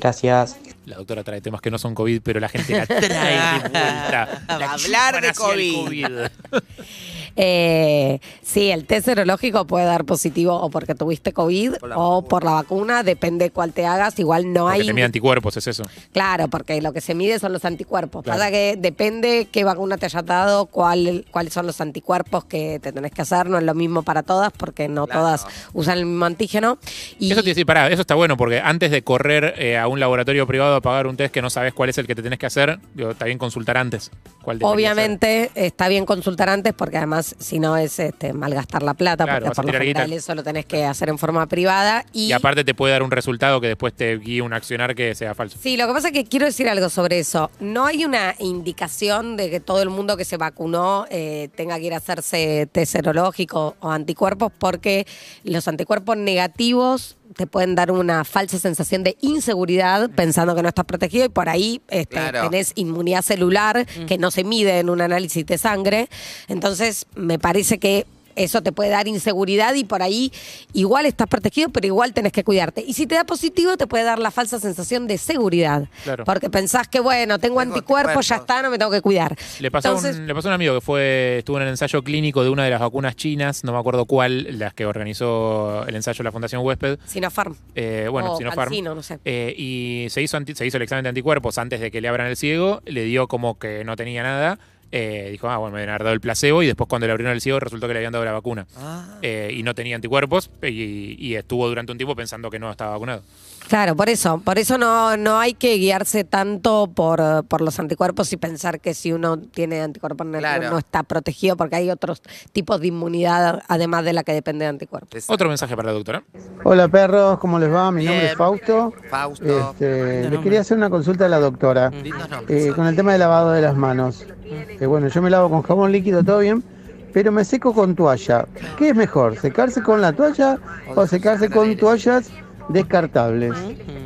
Gracias. 0.00 0.56
La 0.86 0.96
doctora 0.96 1.22
trae 1.22 1.40
temas 1.40 1.60
que 1.60 1.70
no 1.70 1.78
son 1.78 1.94
COVID, 1.94 2.22
pero 2.22 2.40
la 2.40 2.48
gente 2.48 2.72
la 2.74 2.86
trae 2.86 3.00
de 3.00 3.08
vuelta. 3.08 4.42
A 4.48 4.72
hablar 4.72 5.20
de 5.20 5.32
COVID. 5.34 6.06
Eh, 7.40 8.18
sí, 8.42 8.70
el 8.72 8.84
test 8.84 9.04
serológico 9.06 9.64
puede 9.64 9.84
dar 9.86 10.04
positivo 10.04 10.54
o 10.60 10.70
porque 10.70 10.96
tuviste 10.96 11.32
COVID 11.32 11.74
o 11.94 12.22
por 12.22 12.42
la 12.42 12.50
vacuna, 12.50 13.04
depende 13.04 13.50
cuál 13.50 13.72
te 13.72 13.86
hagas. 13.86 14.18
Igual 14.18 14.52
no 14.52 14.64
Porque 14.64 14.80
hay. 14.80 14.86
te 14.88 14.92
mide 14.92 15.04
anticuerpos, 15.04 15.56
es 15.56 15.68
eso. 15.68 15.84
Claro, 16.12 16.48
porque 16.48 16.82
lo 16.82 16.92
que 16.92 17.00
se 17.00 17.14
mide 17.14 17.38
son 17.38 17.52
los 17.52 17.64
anticuerpos. 17.64 18.24
Claro. 18.24 18.38
Pasa 18.40 18.50
que 18.50 18.76
depende 18.76 19.46
qué 19.52 19.62
vacuna 19.62 19.96
te 19.98 20.06
hayas 20.06 20.26
dado, 20.26 20.66
cuál, 20.66 21.26
cuáles 21.30 21.52
son 21.52 21.66
los 21.66 21.80
anticuerpos 21.80 22.44
que 22.44 22.80
te 22.80 22.92
tenés 22.92 23.12
que 23.12 23.22
hacer. 23.22 23.48
No 23.48 23.56
es 23.58 23.64
lo 23.64 23.74
mismo 23.74 24.02
para 24.02 24.24
todas, 24.24 24.52
porque 24.52 24.88
no 24.88 25.06
Claro. 25.06 25.20
todas 25.20 25.46
usan 25.74 25.98
el 25.98 26.06
mismo 26.06 26.24
antígeno. 26.24 26.78
Y 27.20 27.30
Eso 27.30 27.42
te 27.44 27.64
pará, 27.64 27.88
eso 27.88 28.00
está 28.00 28.16
bueno 28.16 28.36
porque 28.36 28.58
antes 28.60 28.90
de 28.90 29.02
correr 29.02 29.54
eh, 29.58 29.78
a 29.78 29.86
un 29.86 30.00
laboratorio 30.00 30.44
privado 30.46 30.74
a 30.74 30.80
pagar 30.80 31.06
un 31.06 31.16
test 31.16 31.32
que 31.32 31.40
no 31.42 31.50
sabes 31.50 31.72
cuál 31.72 31.88
es 31.88 31.98
el 31.98 32.06
que 32.08 32.14
te 32.16 32.22
tenés 32.22 32.38
que 32.40 32.46
hacer, 32.46 32.80
digo, 32.94 33.10
está 33.12 33.26
bien 33.26 33.38
consultar 33.38 33.76
antes. 33.76 34.10
cuál 34.42 34.58
Obviamente 34.62 35.50
está 35.54 35.86
bien 35.88 36.04
consultar 36.04 36.48
antes 36.48 36.72
porque 36.74 36.96
además 36.96 37.27
si 37.38 37.58
no 37.58 37.76
es 37.76 37.98
este, 37.98 38.32
malgastar 38.32 38.82
la 38.82 38.94
plata 38.94 39.24
Claro, 39.24 39.46
porque 39.46 39.56
por 39.56 39.64
lo 39.66 39.72
general 39.72 40.12
eso 40.12 40.34
lo 40.34 40.42
tenés 40.42 40.66
que 40.66 40.84
hacer 40.84 41.08
en 41.08 41.18
forma 41.18 41.46
privada 41.46 42.04
y, 42.12 42.26
Y 42.26 42.32
aparte 42.32 42.64
te 42.64 42.74
puede 42.74 42.92
dar 42.92 43.02
un 43.02 43.10
resultado 43.10 43.60
que 43.60 43.68
después 43.68 43.94
te 43.94 44.16
guíe 44.18 44.42
un 44.42 44.52
accionar 44.52 44.94
que 44.94 45.14
sea 45.14 45.34
falso. 45.34 45.58
Sí, 45.60 45.76
lo 45.76 45.86
que 45.86 45.92
pasa 45.92 46.08
es 46.08 46.14
que 46.14 46.24
quiero 46.24 46.46
decir 46.46 46.68
algo 46.68 46.88
sobre 46.88 47.18
eso. 47.18 47.50
No 47.60 47.84
hay 47.86 48.04
una 48.04 48.34
indicación 48.38 49.36
de 49.36 49.50
que 49.50 49.60
todo 49.60 49.82
el 49.82 49.90
mundo 49.90 50.16
que 50.16 50.24
se 50.24 50.36
vacunó 50.36 51.06
eh, 51.10 51.48
tenga 51.54 51.78
que 51.78 51.84
ir 51.84 51.94
a 51.94 51.98
hacerse 51.98 52.68
test 52.70 52.92
serológico 52.92 53.76
o 53.80 53.90
anticuerpos 53.90 54.52
porque 54.58 55.06
los 55.44 55.68
anticuerpos 55.68 56.16
negativos 56.16 57.17
te 57.36 57.46
pueden 57.46 57.74
dar 57.74 57.90
una 57.90 58.24
falsa 58.24 58.58
sensación 58.58 59.04
de 59.04 59.16
inseguridad 59.20 60.10
pensando 60.10 60.54
que 60.54 60.62
no 60.62 60.68
estás 60.68 60.84
protegido 60.84 61.24
y 61.26 61.28
por 61.28 61.48
ahí 61.48 61.80
este, 61.88 62.16
Claro. 62.16 62.42
tenés 62.48 62.72
inmunidad 62.74 63.22
celular 63.22 63.86
que 64.06 64.18
no 64.18 64.30
se 64.30 64.44
mide 64.44 64.78
en 64.78 64.90
un 64.90 65.00
análisis 65.00 65.44
de 65.46 65.58
sangre. 65.58 66.08
Entonces, 66.48 67.06
me 67.14 67.38
parece 67.38 67.78
que 67.78 68.06
eso 68.38 68.62
te 68.62 68.72
puede 68.72 68.90
dar 68.90 69.08
inseguridad 69.08 69.74
y 69.74 69.84
por 69.84 70.02
ahí 70.02 70.32
igual 70.72 71.06
estás 71.06 71.26
protegido, 71.28 71.68
pero 71.70 71.86
igual 71.86 72.12
tenés 72.12 72.32
que 72.32 72.44
cuidarte. 72.44 72.82
Y 72.86 72.94
si 72.94 73.06
te 73.06 73.14
da 73.14 73.24
positivo, 73.24 73.76
te 73.76 73.86
puede 73.86 74.04
dar 74.04 74.18
la 74.18 74.30
falsa 74.30 74.58
sensación 74.60 75.06
de 75.06 75.18
seguridad. 75.18 75.88
Claro. 76.04 76.24
Porque 76.24 76.48
pensás 76.50 76.88
que, 76.88 77.00
bueno, 77.00 77.38
tengo, 77.38 77.58
Tengo 77.60 77.74
anticuerpos, 77.74 78.28
ya 78.28 78.36
está, 78.36 78.62
no 78.62 78.70
me 78.70 78.78
tengo 78.78 78.90
que 78.90 79.00
cuidar. 79.00 79.36
Le 79.60 79.70
pasó, 79.70 79.88
Entonces, 79.88 80.16
un, 80.18 80.26
le 80.26 80.34
pasó 80.34 80.48
a 80.48 80.50
un 80.50 80.54
amigo 80.54 80.74
que 80.74 80.80
fue 80.80 81.38
estuvo 81.38 81.56
en 81.56 81.64
el 81.64 81.68
ensayo 81.70 82.02
clínico 82.02 82.42
de 82.44 82.50
una 82.50 82.64
de 82.64 82.70
las 82.70 82.80
vacunas 82.80 83.16
chinas, 83.16 83.64
no 83.64 83.72
me 83.72 83.78
acuerdo 83.78 84.04
cuál, 84.04 84.58
las 84.58 84.74
que 84.74 84.86
organizó 84.86 85.84
el 85.86 85.94
ensayo 85.96 86.22
la 86.22 86.32
Fundación 86.32 86.64
Huésped. 86.64 86.98
Sinopharm. 87.06 87.56
Eh, 87.74 88.08
bueno, 88.10 88.32
o 88.34 88.36
Sinopharm. 88.38 88.68
Cancino, 88.70 88.94
no 88.94 89.02
sé. 89.02 89.18
Eh, 89.24 89.54
y 89.56 90.06
se 90.10 90.22
hizo, 90.22 90.36
anti- 90.36 90.54
se 90.54 90.66
hizo 90.66 90.76
el 90.76 90.82
examen 90.82 91.02
de 91.02 91.08
anticuerpos 91.10 91.58
antes 91.58 91.80
de 91.80 91.90
que 91.90 92.00
le 92.00 92.08
abran 92.08 92.26
el 92.28 92.36
ciego, 92.36 92.80
le 92.86 93.04
dio 93.04 93.26
como 93.28 93.58
que 93.58 93.84
no 93.84 93.96
tenía 93.96 94.22
nada. 94.22 94.58
Eh, 94.90 95.28
dijo, 95.30 95.48
ah, 95.48 95.58
bueno, 95.58 95.76
me 95.76 95.82
habían 95.82 95.98
dado 95.98 96.12
el 96.12 96.20
placebo 96.20 96.62
y 96.62 96.66
después 96.66 96.88
cuando 96.88 97.06
le 97.06 97.12
abrieron 97.12 97.34
el 97.34 97.40
ciego 97.40 97.60
resultó 97.60 97.86
que 97.86 97.94
le 97.94 97.98
habían 98.00 98.12
dado 98.12 98.24
la 98.24 98.32
vacuna. 98.32 98.66
Ah. 98.76 99.18
Eh, 99.22 99.50
y 99.54 99.62
no 99.62 99.74
tenía 99.74 99.96
anticuerpos 99.96 100.50
y, 100.62 101.16
y 101.18 101.34
estuvo 101.34 101.68
durante 101.68 101.92
un 101.92 101.98
tiempo 101.98 102.16
pensando 102.16 102.50
que 102.50 102.58
no 102.58 102.70
estaba 102.70 102.92
vacunado. 102.92 103.22
Claro, 103.68 103.94
por 103.96 104.08
eso. 104.08 104.40
Por 104.44 104.58
eso 104.58 104.78
no, 104.78 105.16
no 105.18 105.38
hay 105.38 105.52
que 105.52 105.74
guiarse 105.76 106.24
tanto 106.24 106.90
por, 106.94 107.44
por 107.44 107.60
los 107.60 107.78
anticuerpos 107.78 108.32
y 108.32 108.36
pensar 108.38 108.80
que 108.80 108.94
si 108.94 109.12
uno 109.12 109.38
tiene 109.38 109.82
anticuerpos 109.82 110.26
negativos 110.26 110.38
Claro. 110.58 110.70
no 110.72 110.78
está 110.78 111.02
protegido 111.02 111.56
porque 111.56 111.76
hay 111.76 111.90
otros 111.90 112.22
tipos 112.52 112.80
de 112.80 112.86
inmunidad 112.86 113.62
además 113.68 114.04
de 114.04 114.12
la 114.14 114.22
que 114.24 114.32
depende 114.32 114.64
de 114.64 114.70
anticuerpos. 114.70 115.10
Exacto. 115.12 115.34
Otro 115.34 115.48
mensaje 115.48 115.76
para 115.76 115.88
la 115.88 115.92
doctora. 115.92 116.22
Hola 116.64 116.88
perros, 116.88 117.38
¿cómo 117.38 117.58
les 117.58 117.70
va? 117.72 117.90
Mi 117.90 118.04
nombre 118.06 118.26
es 118.26 118.36
Fausto. 118.36 118.92
Fausto. 119.10 119.70
Este, 119.72 120.30
le 120.30 120.40
quería 120.40 120.60
hacer 120.60 120.76
una 120.78 120.88
consulta 120.88 121.26
a 121.26 121.28
la 121.28 121.38
doctora 121.40 121.90
nombres. 121.90 122.66
eh, 122.66 122.72
con 122.74 122.86
el 122.86 122.96
tema 122.96 123.12
del 123.12 123.20
lavado 123.20 123.50
de 123.52 123.60
las 123.60 123.76
manos. 123.76 124.24
Eh, 124.44 124.86
bueno, 124.86 125.08
yo 125.08 125.20
me 125.20 125.28
lavo 125.28 125.50
con 125.50 125.62
jabón 125.62 125.92
líquido, 125.92 126.24
todo 126.24 126.38
bien, 126.38 126.64
pero 127.12 127.32
me 127.32 127.44
seco 127.44 127.74
con 127.74 127.94
toalla. 127.94 128.46
¿Qué 128.78 128.88
es 128.90 128.96
mejor, 128.96 129.38
secarse 129.38 129.82
con 129.82 130.00
la 130.00 130.12
toalla 130.14 130.58
o 130.94 131.06
secarse 131.06 131.50
con 131.50 131.76
toallas 131.76 132.30
descartables? 132.68 133.52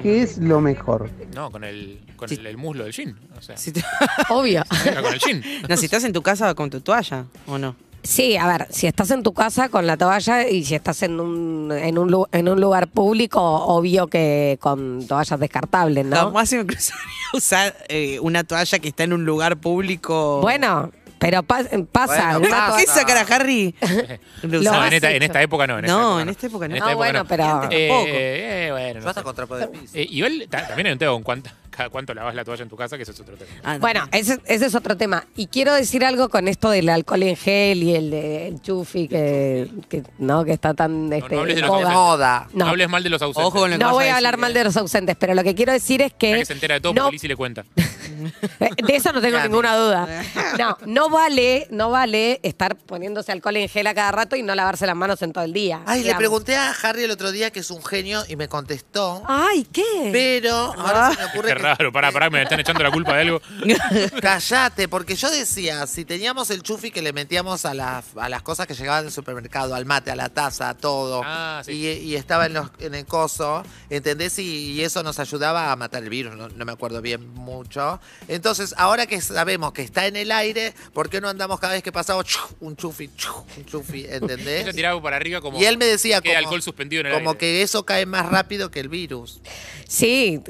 ¿Qué 0.02 0.22
es 0.22 0.38
lo 0.38 0.60
mejor? 0.60 1.10
No, 1.34 1.50
con 1.50 1.64
el, 1.64 2.00
con 2.16 2.28
Sí. 2.28 2.36
el, 2.36 2.46
el 2.46 2.56
muslo 2.56 2.84
del 2.84 2.92
jean. 2.92 3.16
O 3.36 3.42
sea, 3.42 3.56
Si 3.56 3.72
te- 3.72 3.84
Obvio. 4.30 4.62
era 4.86 5.02
con 5.02 5.12
el 5.14 5.20
jean. 5.20 5.42
no, 5.68 5.76
si 5.76 5.84
estás 5.86 6.04
en 6.04 6.12
tu 6.12 6.22
casa 6.22 6.54
con 6.54 6.70
tu 6.70 6.80
toalla, 6.80 7.24
¿o 7.46 7.58
no? 7.58 7.74
Sí, 8.04 8.36
a 8.36 8.48
ver, 8.48 8.66
si 8.70 8.88
estás 8.88 9.12
en 9.12 9.22
tu 9.22 9.32
casa 9.32 9.68
con 9.68 9.86
la 9.86 9.96
toalla 9.96 10.48
y 10.48 10.64
si 10.64 10.74
estás 10.74 11.04
en 11.04 11.20
un, 11.20 11.70
en 11.70 11.98
un, 11.98 12.10
lu- 12.10 12.26
en 12.32 12.48
un 12.48 12.60
lugar 12.60 12.88
público, 12.88 13.40
obvio 13.40 14.08
que 14.08 14.58
con 14.60 15.06
toallas 15.06 15.38
descartables, 15.38 16.04
¿no? 16.06 16.16
Jamás 16.16 16.48
se 16.48 16.58
me 16.58 16.66
cruzaría 16.66 17.04
usar 17.32 17.76
eh, 17.88 18.18
una 18.18 18.42
toalla 18.42 18.80
que 18.80 18.88
está 18.88 19.04
en 19.04 19.12
un 19.12 19.24
lugar 19.24 19.56
público. 19.58 20.40
Bueno, 20.40 20.90
pero 21.22 21.42
pa- 21.42 21.62
pasa. 21.90 22.38
Bueno, 22.38 22.48
una 22.48 22.66
pasa. 22.66 22.76
¿Qué 22.78 22.84
toalla- 22.84 22.94
sacar 23.00 23.16
a 23.16 23.34
Harry? 23.36 23.74
No, 24.42 24.84
en 24.86 24.92
esta, 24.92 25.10
en 25.12 25.22
época 25.22 25.66
no. 25.68 25.78
En 25.78 25.84
esta 25.84 25.96
No, 25.96 26.18
época 26.18 26.22
en 26.22 26.28
esta 26.28 26.46
época 26.48 26.68
no. 26.68 26.74
En 26.74 26.82
Ah, 26.82 26.84
esta 26.84 26.90
época 26.90 26.96
bueno, 26.96 27.18
no. 27.20 27.28
pero- 27.28 27.68
Eh, 27.70 27.88
Tampoco. 27.88 28.08
eh, 28.10 28.68
bueno, 28.72 29.00
no 29.00 29.06
Vas 29.06 29.14
sé. 29.14 29.20
a 29.20 29.22
contrapo 29.22 29.56
de 29.56 29.68
piso. 29.68 29.92
Eh, 29.94 30.06
igual 30.10 30.46
ta- 30.50 30.66
también 30.66 30.86
hay 30.88 30.92
un 30.94 30.98
tema 30.98 31.12
con 31.22 31.42
cada 31.70 31.88
cuánto 31.90 32.12
lavas 32.12 32.34
la 32.34 32.44
toalla 32.44 32.64
en 32.64 32.68
tu 32.68 32.76
casa, 32.76 32.96
que 32.96 33.04
eso 33.04 33.12
es 33.12 33.20
otro 33.20 33.36
tema. 33.36 33.50
Ah, 33.62 33.74
no. 33.74 33.80
Bueno, 33.80 34.06
ese, 34.12 34.40
ese 34.46 34.66
es 34.66 34.74
otro 34.74 34.96
tema. 34.96 35.24
Y 35.36 35.46
quiero 35.46 35.72
decir 35.74 36.04
algo 36.04 36.28
con 36.28 36.48
esto 36.48 36.68
del 36.70 36.88
alcohol 36.88 37.22
en 37.22 37.36
gel 37.36 37.82
y 37.84 37.94
el, 37.94 38.10
de- 38.10 38.48
el 38.48 38.60
chufi 38.60 39.06
que, 39.08 39.68
que, 39.88 40.02
no, 40.18 40.44
que 40.44 40.52
está 40.52 40.74
tan 40.74 41.10
este, 41.12 41.34
no 41.36 41.40
hables 41.42 41.54
de 41.56 41.62
los. 41.62 41.70
Moda. 41.70 42.48
No, 42.52 42.64
No. 42.64 42.70
hables 42.72 42.88
mal 42.88 43.02
de 43.02 43.10
los 43.10 43.22
ausentes. 43.22 43.46
Ojo 43.46 43.60
con 43.60 43.70
lo 43.70 43.78
que 43.78 43.84
No 43.84 43.92
voy 43.92 44.06
a 44.06 44.14
a 44.14 44.16
hablar 44.16 44.36
mal 44.38 44.50
eh. 44.50 44.58
de 44.58 44.64
los 44.64 44.76
ausentes, 44.76 45.16
pero 45.18 45.34
lo 45.34 45.42
que 45.44 45.54
quiero 45.54 45.72
decir 45.72 46.02
es 46.02 46.12
que, 46.12 46.34
que 46.34 46.44
se 46.44 46.52
entera 46.52 46.74
de 46.74 46.80
todo 46.80 46.92
no- 46.94 47.02
porque 47.04 47.12
Lizzy 47.14 47.28
le 47.28 47.36
cuenta. 47.36 47.64
de 48.60 48.96
eso 48.96 49.12
no 49.12 49.20
tengo 49.20 49.38
ninguna 49.40 49.76
duda. 49.76 50.08
No, 50.58 50.76
no 50.84 51.08
vale, 51.08 51.66
no 51.70 51.90
vale 51.90 52.38
estar 52.42 52.76
poniéndose 52.76 53.32
alcohol 53.32 53.56
en 53.56 53.68
gel 53.70 53.86
a 53.86 53.94
cada 53.94 54.12
rato 54.12 54.36
y 54.36 54.42
no 54.42 54.54
lavarse 54.54 54.86
las 54.86 54.94
manos 54.96 55.22
en 55.22 55.32
todo 55.32 55.44
el 55.44 55.52
día. 55.54 55.82
Ay, 55.86 56.02
le 56.04 56.14
pregunté 56.14 56.56
a 56.56 56.70
Harry 56.82 57.04
el 57.04 57.10
otro 57.10 57.32
día 57.32 57.50
que 57.50 57.60
es 57.60 57.70
un 57.70 57.82
genio 57.82 58.22
y 58.28 58.36
me 58.36 58.48
contestó. 58.48 59.22
Ay, 59.26 59.66
¿qué? 59.72 60.10
Pero 60.12 60.54
ahora 60.54 61.12
se 61.12 61.18
me 61.18 61.24
ocurre 61.26 61.48
Qué 61.48 61.54
que- 61.56 61.62
raro, 61.62 61.90
pará, 61.92 62.12
pará, 62.12 62.28
me 62.28 62.42
están 62.42 62.60
echando 62.60 62.82
la 62.82 62.90
culpa 62.90 63.14
de 63.14 63.20
algo. 63.22 63.40
Callate, 64.20 64.88
porque 64.88 65.14
yo 65.16 65.30
decía, 65.30 65.86
si 65.86 66.04
teníamos 66.04 66.50
el 66.50 66.62
chufi 66.62 66.90
que 66.90 67.02
le 67.02 67.12
metíamos 67.12 67.64
a, 67.64 67.74
las 67.74 68.04
a 68.16 68.28
las 68.28 68.42
cosas 68.42 68.66
que 68.66 68.74
llegaban 68.74 69.04
del 69.04 69.12
supermercado, 69.12 69.74
al 69.74 69.86
mate, 69.86 70.10
a 70.10 70.16
la 70.16 70.28
taza, 70.28 70.68
a 70.70 70.74
todo, 70.76 71.22
Ah, 71.24 71.62
sí. 71.64 71.72
y, 71.72 71.88
y 72.10 72.16
estaba 72.16 72.46
en, 72.46 72.54
los- 72.54 72.70
en 72.78 72.94
el 72.94 73.06
coso, 73.06 73.62
¿entendés? 73.90 74.38
Y, 74.38 74.72
y 74.72 74.82
eso 74.82 75.02
nos 75.02 75.18
ayudaba 75.18 75.72
a 75.72 75.76
matar 75.76 76.02
el 76.02 76.10
virus, 76.10 76.36
no, 76.36 76.48
no 76.48 76.64
me 76.64 76.72
acuerdo 76.72 77.00
bien 77.00 77.26
mucho. 77.34 77.91
Entonces, 78.28 78.74
ahora 78.76 79.06
que 79.06 79.20
sabemos 79.20 79.72
que 79.72 79.82
está 79.82 80.06
en 80.06 80.16
el 80.16 80.30
aire, 80.32 80.74
¿por 80.92 81.08
qué 81.08 81.20
no 81.20 81.28
andamos 81.28 81.58
cada 81.60 81.74
vez 81.74 81.82
que 81.82 81.92
pasamos 81.92 82.26
un 82.60 82.76
chufi, 82.76 83.10
chu, 83.16 83.32
un 83.56 83.64
chufi, 83.64 84.06
¿entendés? 84.08 84.74
tiraba 84.74 85.00
para 85.02 85.16
arriba 85.16 85.40
como. 85.40 85.60
Y 85.60 85.64
él 85.64 85.78
me 85.78 85.86
decía 85.86 86.20
como, 86.20 86.36
alcohol 86.36 86.62
suspendido 86.62 87.00
en 87.00 87.06
el 87.08 87.12
como 87.14 87.30
aire. 87.30 87.38
que 87.38 87.62
eso 87.62 87.84
cae 87.84 88.06
más 88.06 88.26
rápido 88.26 88.70
que 88.70 88.80
el 88.80 88.88
virus. 88.88 89.40
Sí, 89.86 90.40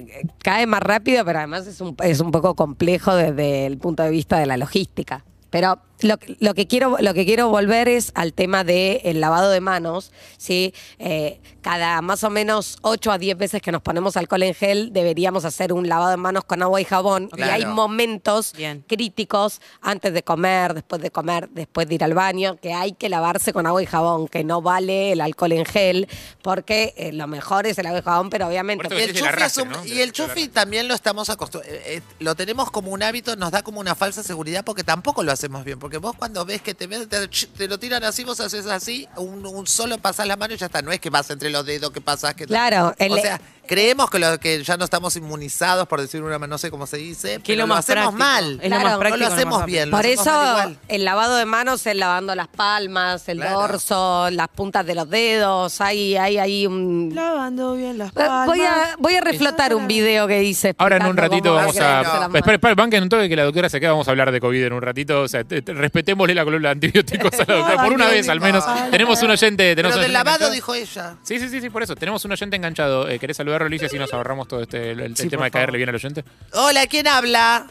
cae 0.42 0.66
más 0.66 0.82
rápido, 0.82 1.24
pero 1.24 1.38
además 1.38 1.66
es 1.66 1.80
un, 1.80 1.96
es 2.02 2.20
un 2.20 2.30
poco 2.30 2.54
complejo 2.54 3.14
desde 3.14 3.66
el 3.66 3.78
punto 3.78 4.02
de 4.02 4.10
vista 4.10 4.38
de 4.38 4.46
la 4.46 4.56
logística. 4.56 5.24
Pero 5.50 5.78
lo, 6.04 6.18
que- 6.18 6.36
lo 6.40 6.54
que 6.54 6.66
quiero 6.66 6.96
lo 7.00 7.14
que 7.14 7.24
quiero 7.24 7.48
volver 7.48 7.88
es 7.88 8.12
al 8.14 8.32
tema 8.32 8.64
del 8.64 9.20
lavado 9.20 9.50
de 9.50 9.60
manos, 9.60 10.12
¿sí? 10.38 10.74
Eh, 10.98 11.40
cada 11.60 12.02
más 12.02 12.24
o 12.24 12.30
menos 12.30 12.78
8 12.82 13.12
a 13.12 13.18
10 13.18 13.38
veces 13.38 13.62
que 13.62 13.70
nos 13.70 13.82
ponemos 13.82 14.16
alcohol 14.16 14.42
en 14.42 14.54
gel, 14.54 14.92
deberíamos 14.92 15.44
hacer 15.44 15.72
un 15.72 15.88
lavado 15.88 16.10
de 16.10 16.16
manos 16.16 16.44
con 16.44 16.60
agua 16.62 16.80
y 16.80 16.84
jabón. 16.84 17.30
Y 17.36 17.42
hay 17.42 17.64
momentos 17.66 18.52
Bien. 18.56 18.84
críticos 18.88 19.60
antes 19.80 20.12
de 20.12 20.22
comer, 20.24 20.74
después 20.74 21.00
de 21.00 21.10
comer, 21.10 21.48
después 21.50 21.88
de 21.88 21.94
ir 21.94 22.04
al 22.04 22.14
baño, 22.14 22.56
que 22.56 22.72
hay 22.72 22.92
que 22.92 23.08
lavarse 23.08 23.52
con 23.52 23.66
agua 23.66 23.82
y 23.82 23.86
jabón, 23.86 24.26
que 24.26 24.42
no 24.42 24.60
vale 24.60 25.12
el 25.12 25.20
alcohol 25.20 25.52
en 25.52 25.64
gel, 25.64 26.08
porque 26.42 26.94
eh, 26.96 27.12
lo 27.12 27.26
mejor 27.28 27.66
es 27.66 27.78
el 27.78 27.86
agua 27.86 28.00
y 28.00 28.02
jabón, 28.02 28.30
pero 28.30 28.48
obviamente... 28.48 28.88
Y 28.92 28.98
el 29.00 29.12
chufi, 29.12 29.18
es 29.20 29.28
arrastre, 29.28 29.62
un- 29.62 29.68
¿no? 29.70 29.84
y 29.84 30.00
el 30.00 30.12
chufi 30.12 30.48
también 30.48 30.88
lo 30.88 30.94
estamos 30.94 31.30
acostumbrados. 31.30 31.76
lo 32.18 32.34
tenemos 32.34 32.70
como 32.72 32.90
un 32.90 33.02
hábito, 33.02 33.36
nos 33.36 33.52
da 33.52 33.62
como 33.62 33.78
una 33.80 33.94
falsa 33.94 34.22
seguridad 34.24 34.64
porque 34.64 34.82
tampoco 34.84 35.22
lo 35.22 35.30
hacemos 35.32 35.64
bien. 35.64 35.78
Porque 35.78 35.91
vos 35.98 36.14
cuando 36.16 36.44
ves 36.44 36.62
que 36.62 36.74
te, 36.74 36.86
te, 36.86 37.28
te 37.28 37.68
lo 37.68 37.78
tiran 37.78 38.02
así, 38.04 38.24
vos 38.24 38.40
haces 38.40 38.66
así, 38.66 39.06
un, 39.16 39.44
un 39.46 39.66
solo 39.66 39.98
pasás 39.98 40.26
la 40.26 40.36
mano 40.36 40.54
y 40.54 40.56
ya 40.56 40.66
está. 40.66 40.82
No 40.82 40.92
es 40.92 41.00
que 41.00 41.10
vas 41.10 41.28
entre 41.30 41.50
los 41.50 41.64
dedos, 41.64 41.90
que 41.92 42.00
pasás, 42.00 42.34
que 42.34 42.46
Claro, 42.46 42.94
el- 42.98 43.12
O 43.12 43.16
sea, 43.16 43.40
creemos 43.66 44.10
que, 44.10 44.18
lo, 44.18 44.38
que 44.38 44.62
ya 44.62 44.76
no 44.76 44.84
estamos 44.84 45.16
inmunizados, 45.16 45.86
por 45.88 46.00
decir 46.00 46.22
una 46.22 46.38
no 46.38 46.58
sé 46.58 46.70
cómo 46.70 46.86
se 46.86 46.96
dice, 46.96 47.40
pero 47.46 47.66
lo 47.66 47.74
hacemos 47.74 48.14
práctico. 48.14 48.18
mal. 48.18 48.58
Es 48.62 48.70
lo 48.70 48.76
más 48.76 48.82
Claro. 48.84 48.98
práctico. 49.00 49.22
no 49.24 49.28
lo 49.28 49.34
hacemos 49.34 49.64
bien. 49.66 49.90
lo 49.90 49.96
Por 49.96 50.06
hacemos 50.06 50.26
eso 50.26 50.48
igual. 50.50 50.78
el 50.88 51.04
lavado 51.04 51.36
de 51.36 51.44
manos 51.46 51.86
es 51.86 51.96
lavando 51.96 52.34
las 52.34 52.48
palmas, 52.48 53.28
el 53.28 53.38
Claro. 53.38 53.60
dorso, 53.60 54.30
las 54.30 54.48
puntas 54.48 54.84
de 54.86 54.94
los 54.94 55.08
dedos. 55.08 55.80
Hay, 55.80 56.16
hay, 56.16 56.38
hay 56.38 56.66
un. 56.66 57.12
Lavando 57.14 57.74
bien 57.76 57.98
las 57.98 58.10
Eh, 58.10 58.12
palmas. 58.14 58.46
Voy 58.46 58.60
a, 58.60 58.96
voy 58.98 59.14
a 59.14 59.20
reflotar 59.20 59.74
un 59.74 59.86
video 59.86 60.26
que 60.26 60.42
hice. 60.42 60.74
Ahora 60.78 60.96
en 60.96 61.06
un 61.06 61.16
ratito 61.16 61.54
vamos 61.54 61.76
a. 61.78 62.02
manos. 62.02 62.34
Espera, 62.36 62.54
espera, 62.56 62.74
banquen 62.74 63.02
un 63.04 63.08
toque 63.08 63.28
que 63.28 63.36
la 63.36 63.44
doctora 63.44 63.68
se 63.68 63.78
queda. 63.80 63.90
Vamos 63.92 64.08
a 64.08 64.10
hablar 64.10 64.32
de 64.32 64.40
COVID 64.40 64.64
en 64.64 64.72
un 64.72 64.82
ratito. 64.82 65.22
O 65.22 65.28
sea, 65.28 65.44
te- 65.44 65.62
te- 65.62 65.72
respetémosle 65.72 66.34
la 66.34 66.44
columna 66.44 66.68
de 66.68 66.72
antibióticos 66.72 67.32
a 67.40 67.44
la 67.46 67.54
doctora. 67.58 67.82
Por 67.84 67.92
una 67.92 68.06
vez 68.08 68.28
al 68.28 68.40
menos. 68.40 68.64
Tenemos 68.90 69.22
un 69.22 69.30
oyente. 69.30 69.74
Tenemos 69.76 69.92
Pero 69.94 70.02
del 70.02 70.12
lavado 70.12 70.36
enganchado. 70.48 70.52
dijo 70.54 70.74
ella. 70.74 71.14
Sí, 71.22 71.38
sí, 71.38 71.48
sí, 71.48 71.60
sí, 71.60 71.70
por 71.70 71.82
eso. 71.82 71.94
Tenemos 71.94 72.24
un 72.24 72.32
oyente 72.32 72.56
enganchado. 72.56 73.08
Eh, 73.08 73.18
¿Querés 73.18 73.38
saludarlo, 73.52 73.66
Alicia, 73.66 73.88
si 73.88 73.98
nos 73.98 74.12
ahorramos 74.12 74.48
todo 74.48 74.62
este 74.62 74.92
el, 74.92 75.00
el 75.00 75.16
Sí, 75.16 75.28
tema 75.28 75.44
de 75.44 75.50
caerle 75.50 75.76
bien 75.76 75.88
al 75.88 75.94
oyente? 75.94 76.24
Hola, 76.54 76.86
¿quién 76.86 77.06
habla? 77.06 77.66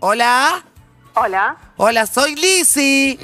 Hola. 0.00 0.62
Hola, 1.16 1.56
Hola, 1.76 2.06
soy 2.06 2.34
Lizzy. 2.34 3.18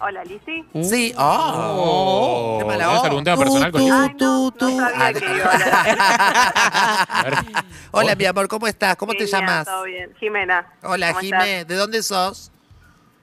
hola 0.00 0.24
Lizzy. 0.24 0.64
Sí. 0.82 1.14
Oh. 1.18 2.56
Qué 2.58 2.64
mala 2.64 2.78
¿Tenés 2.84 2.96
onda. 2.96 3.08
algún 3.08 3.24
tema 3.24 3.36
personal 3.36 3.70
con 3.72 3.80
Tú, 3.82 3.86
Lizzy? 3.86 4.00
Ay, 4.02 4.08
no, 4.08 4.16
tú, 4.16 4.58
tú. 4.58 4.70
no 4.80 4.88
sabía 4.90 5.12
que 5.20 5.36
iba 5.36 5.52
a 5.52 7.22
ver. 7.24 7.34
Hola, 7.92 8.14
mi 8.14 8.24
amor, 8.24 8.48
¿cómo 8.48 8.66
estás? 8.66 8.96
¿Cómo 8.96 9.12
te 9.12 9.26
Genial, 9.26 9.40
llamas? 9.42 9.66
Todo 9.66 9.82
bien. 9.84 10.10
Jimena. 10.18 10.66
Hola, 10.82 11.08
¿cómo 11.08 11.20
Jimé. 11.20 11.64
¿De 11.66 11.74
dónde 11.76 12.02
sos? 12.02 12.50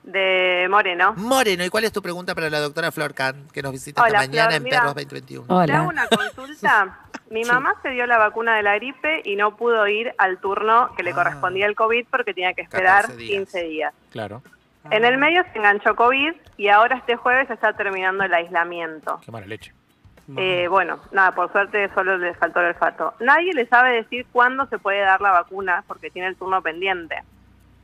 De 0.04 0.68
Moreno. 0.70 1.14
Moreno. 1.16 1.64
¿Y 1.64 1.70
cuál 1.70 1.84
es 1.84 1.92
tu 1.92 2.02
pregunta 2.02 2.34
para 2.34 2.50
la 2.50 2.60
doctora 2.60 2.92
Florcan, 2.92 3.48
que 3.54 3.62
nos 3.62 3.72
visita 3.72 4.02
Hola, 4.02 4.24
esta 4.24 4.32
mañana 4.32 4.48
Flor, 4.48 4.58
en 4.58 4.64
mira. 4.64 4.78
Perros 4.80 4.96
2021? 4.96 5.48
Te 5.48 5.54
Hola. 5.54 5.78
hago 5.80 5.90
una 5.90 6.08
consulta. 6.08 7.00
Mi 7.30 7.44
mamá 7.46 7.76
se 7.82 7.90
dio 7.92 8.06
la 8.08 8.18
vacuna 8.18 8.56
de 8.58 8.64
la 8.64 8.76
gripe 8.76 9.22
y 9.24 9.36
no 9.36 9.56
pudo 9.56 9.88
ir 9.88 10.14
al 10.18 10.40
turno 10.40 10.90
que 10.98 11.04
le 11.04 11.12
Ah. 11.12 11.16
correspondía 11.16 11.66
al 11.68 11.76
COVID 11.76 12.08
porque 12.10 12.34
tenía 12.34 12.54
que 12.54 12.62
esperar 12.62 13.04
14 13.04 13.18
días. 13.18 13.32
15 13.52 13.64
días. 13.64 13.94
Claro. 14.12 14.42
En 14.90 15.06
el 15.06 15.18
medio 15.18 15.44
se 15.54 15.60
enganchó 15.60 15.96
COVID 15.96 16.34
y 16.58 16.68
ahora 16.70 16.98
este 16.98 17.16
jueves 17.16 17.50
está 17.52 17.74
terminando 17.74 18.24
el 18.24 18.34
aislamiento. 18.34 19.22
Qué 19.24 19.32
mala 19.32 19.46
leche. 19.46 19.74
Eh, 20.38 20.68
bueno, 20.70 20.98
nada, 21.12 21.34
por 21.34 21.52
suerte 21.52 21.90
solo 21.94 22.18
le 22.18 22.34
faltó 22.36 22.62
el 22.62 22.68
olfato. 22.68 23.14
Nadie 23.20 23.54
le 23.54 23.68
sabe 23.68 23.92
decir 23.92 24.26
cuándo 24.32 24.66
se 24.68 24.78
puede 24.80 25.00
dar 25.02 25.22
la 25.22 25.32
vacuna 25.32 25.84
porque 25.88 26.10
tiene 26.10 26.30
el 26.30 26.36
turno 26.36 26.62
pendiente. 26.62 27.16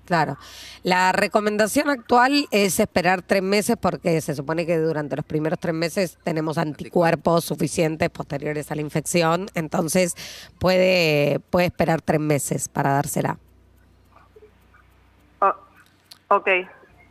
Claro. 0.08 0.38
La 0.84 1.12
recomendación 1.12 1.90
actual 1.90 2.48
es 2.52 2.80
esperar 2.80 3.22
tres 3.22 3.44
meses 3.44 3.76
porque 3.80 4.22
se 4.22 4.36
supone 4.36 4.66
que 4.66 4.78
durante 4.78 5.18
los 5.18 5.26
primeros 5.26 5.60
tres 5.60 5.76
meses 5.76 6.18
tenemos 6.24 6.58
anticuerpos 6.58 7.44
suficientes 7.44 8.10
posteriores 8.10 8.72
a 8.72 8.76
la 8.76 8.82
infección. 8.82 9.48
Entonces 9.54 10.16
puede, 10.60 11.42
puede 11.50 11.66
esperar 11.66 12.02
tres 12.02 12.22
meses 12.22 12.70
para 12.70 12.94
dársela. 12.94 13.38
Oh, 15.42 15.54
ok. 16.30 16.48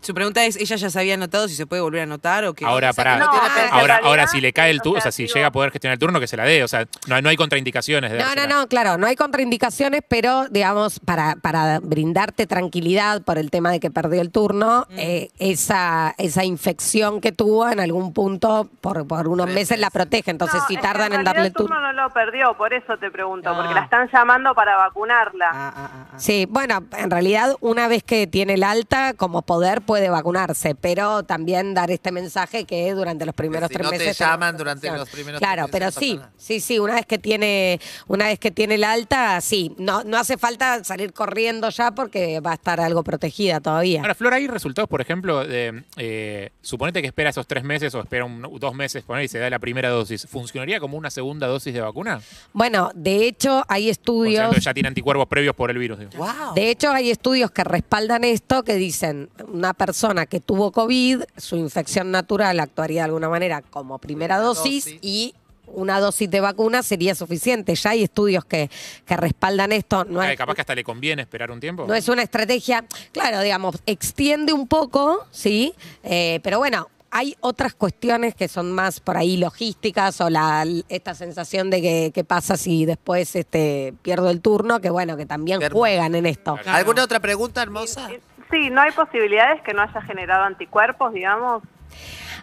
Su 0.06 0.14
pregunta 0.14 0.44
es, 0.44 0.54
¿ella 0.54 0.76
ya 0.76 0.88
se 0.88 1.00
había 1.00 1.14
anotado 1.14 1.48
si 1.48 1.56
se 1.56 1.66
puede 1.66 1.82
volver 1.82 1.98
a 2.00 2.02
anotar 2.04 2.44
o 2.44 2.54
qué? 2.54 2.64
Ahora, 2.64 2.92
pará. 2.92 3.16
no 3.18 3.24
ah, 3.24 3.28
ahora, 3.72 3.86
realidad, 3.86 4.00
ahora, 4.04 4.26
si 4.28 4.40
le 4.40 4.52
cae 4.52 4.70
el 4.70 4.80
turno, 4.80 4.98
o 4.98 5.02
sea, 5.02 5.10
si 5.10 5.26
llega 5.26 5.48
a 5.48 5.50
poder 5.50 5.72
gestionar 5.72 5.94
el 5.94 5.98
turno, 5.98 6.20
que 6.20 6.28
se 6.28 6.36
la 6.36 6.44
dé. 6.44 6.62
O 6.62 6.68
sea, 6.68 6.86
no, 7.08 7.20
no 7.20 7.28
hay 7.28 7.36
contraindicaciones 7.36 8.12
de 8.12 8.18
No, 8.18 8.22
no, 8.22 8.28
dársela. 8.36 8.54
no, 8.54 8.68
claro, 8.68 8.98
no 8.98 9.08
hay 9.08 9.16
contraindicaciones, 9.16 10.02
pero 10.06 10.46
digamos, 10.48 11.00
para, 11.00 11.34
para 11.42 11.80
brindarte 11.80 12.46
tranquilidad 12.46 13.22
por 13.22 13.36
el 13.36 13.50
tema 13.50 13.72
de 13.72 13.80
que 13.80 13.90
perdió 13.90 14.20
el 14.20 14.30
turno, 14.30 14.86
eh, 14.90 15.30
esa, 15.40 16.14
esa 16.18 16.44
infección 16.44 17.20
que 17.20 17.32
tuvo 17.32 17.68
en 17.68 17.80
algún 17.80 18.12
punto 18.12 18.68
por, 18.80 19.08
por 19.08 19.26
unos 19.26 19.48
meses 19.48 19.80
la 19.80 19.90
protege. 19.90 20.30
Entonces, 20.30 20.60
No, 20.60 20.66
si 20.68 20.76
tardan 20.76 21.14
en 21.14 21.24
darle 21.24 21.40
el 21.40 21.46
el 21.48 21.52
turno. 21.52 21.80
no 21.80 21.92
lo 21.92 22.10
perdió, 22.10 22.54
por 22.56 22.72
eso 22.72 22.96
te 22.98 23.10
pregunto, 23.10 23.50
Ah. 23.50 23.56
porque 23.56 23.74
la 23.74 23.80
están 23.80 24.08
llamando 24.12 24.54
para 24.54 24.76
vacunarla. 24.76 25.48
Ah, 25.52 25.72
ah, 25.76 25.90
ah, 25.92 26.06
ah. 26.12 26.18
Sí, 26.18 26.46
bueno, 26.48 26.84
en 26.96 27.10
realidad 27.10 27.56
una 27.60 27.88
vez 27.88 28.04
que 28.04 28.28
tiene 28.28 28.54
el 28.54 28.62
alta, 28.62 29.14
como 29.14 29.42
poder 29.42 29.80
puede 29.80 29.95
vacunarse, 30.10 30.74
pero 30.74 31.22
también 31.24 31.74
dar 31.74 31.90
este 31.90 32.12
mensaje 32.12 32.64
que 32.64 32.92
durante 32.94 33.24
los 33.26 33.34
primeros 33.34 33.68
si 33.68 33.74
tres 33.74 33.84
no 33.84 33.90
te 33.90 33.98
meses... 33.98 34.18
llaman 34.18 34.56
tenemos 34.56 34.58
durante 34.58 34.80
protección. 34.88 34.98
los 35.00 35.08
primeros 35.10 35.38
Claro, 35.40 35.62
tres 35.64 35.72
pero 35.72 35.86
meses, 35.86 35.96
no 35.96 36.00
sí, 36.00 36.14
pasa 36.16 36.26
nada. 36.26 36.32
sí, 36.38 36.60
sí, 36.60 36.78
una 36.78 36.94
vez 36.94 37.06
que 37.06 37.18
tiene, 37.18 37.80
una 38.06 38.26
vez 38.26 38.38
que 38.38 38.50
tiene 38.50 38.74
el 38.76 38.84
alta, 38.84 39.40
sí, 39.40 39.74
no, 39.78 40.04
no 40.04 40.18
hace 40.18 40.36
falta 40.38 40.84
salir 40.84 41.12
corriendo 41.12 41.68
ya 41.70 41.90
porque 41.92 42.40
va 42.40 42.52
a 42.52 42.54
estar 42.54 42.80
algo 42.80 43.02
protegida 43.02 43.60
todavía. 43.60 44.00
Ahora, 44.00 44.14
Flor, 44.14 44.34
¿hay 44.34 44.46
resultados, 44.46 44.88
por 44.88 45.00
ejemplo, 45.00 45.46
de. 45.46 45.84
Eh, 45.96 46.50
suponete 46.60 47.00
que 47.00 47.06
espera 47.08 47.30
esos 47.30 47.46
tres 47.46 47.64
meses 47.64 47.94
o 47.94 48.00
espera 48.00 48.24
un- 48.24 48.42
dos 48.58 48.74
meses 48.74 49.02
poner 49.04 49.24
y 49.24 49.28
se 49.28 49.38
da 49.38 49.48
la 49.50 49.58
primera 49.58 49.88
dosis. 49.88 50.26
¿Funcionaría 50.28 50.80
como 50.80 50.96
una 50.96 51.10
segunda 51.10 51.46
dosis 51.46 51.72
de 51.74 51.80
vacuna? 51.80 52.20
Bueno, 52.52 52.90
de 52.94 53.26
hecho 53.26 53.64
hay 53.68 53.82
O 53.82 53.84
sea, 53.86 53.90
estudios... 53.92 54.56
ya 54.64 54.74
tiene 54.74 54.88
anticuerpos 54.88 55.26
previos 55.28 55.54
por 55.54 55.70
el 55.70 55.78
virus. 55.78 55.98
digo. 55.98 56.10
Wow. 56.16 56.54
De 56.54 56.70
hecho, 56.70 56.90
hay 56.90 57.10
estudios 57.10 57.50
que 57.50 57.64
respaldan 57.64 58.24
esto, 58.24 58.62
que 58.64 58.74
dicen 58.74 59.28
una 59.48 59.72
persona 59.74 59.85
que 60.28 60.40
tuvo 60.40 60.72
COVID, 60.72 61.22
su 61.36 61.56
infección 61.56 62.10
natural 62.10 62.60
actuaría 62.60 63.02
de 63.02 63.06
alguna 63.06 63.28
manera 63.28 63.62
como 63.62 63.98
primera 63.98 64.38
dosis, 64.38 64.84
dosis. 64.84 64.98
y 65.02 65.34
una 65.66 66.00
dosis 66.00 66.30
de 66.30 66.40
vacuna 66.40 66.82
sería 66.82 67.14
suficiente. 67.14 67.74
Ya 67.74 67.90
hay 67.90 68.04
estudios 68.04 68.44
que, 68.44 68.70
que 69.04 69.16
respaldan 69.16 69.72
esto. 69.72 70.04
No 70.04 70.22
es, 70.22 70.36
capaz 70.36 70.54
que 70.54 70.60
hasta 70.62 70.74
le 70.74 70.84
conviene 70.84 71.22
esperar 71.22 71.50
un 71.50 71.60
tiempo. 71.60 71.86
no 71.86 71.94
es 71.94 72.08
una 72.08 72.22
estrategia, 72.22 72.84
claro, 73.12 73.40
digamos, 73.40 73.76
extiende 73.86 74.52
un 74.52 74.66
poco, 74.68 75.26
¿sí? 75.30 75.74
Eh, 76.02 76.40
pero 76.42 76.58
bueno. 76.58 76.88
Hay 77.12 77.34
otras 77.40 77.72
cuestiones 77.72 78.34
que 78.34 78.46
son 78.46 78.72
más 78.72 79.00
por 79.00 79.16
ahí 79.16 79.38
logísticas 79.38 80.20
o 80.20 80.28
la, 80.28 80.66
esta 80.88 81.14
sensación 81.14 81.70
de 81.70 81.80
que, 81.80 82.10
qué 82.12 82.24
pasa 82.24 82.58
si 82.58 82.84
después 82.84 83.36
este, 83.36 83.94
pierdo 84.02 84.28
el 84.28 84.42
turno, 84.42 84.80
que 84.80 84.90
bueno, 84.90 85.16
que 85.16 85.24
también 85.24 85.60
juegan 85.70 86.14
en 86.14 86.26
esto. 86.26 86.58
¿Alguna 86.66 87.04
otra 87.04 87.20
pregunta, 87.20 87.62
hermosa? 87.62 88.10
Sí, 88.56 88.70
no 88.70 88.80
hay 88.80 88.92
posibilidades 88.92 89.60
que 89.62 89.74
no 89.74 89.82
haya 89.82 90.00
generado 90.00 90.44
anticuerpos, 90.44 91.12
digamos. 91.12 91.62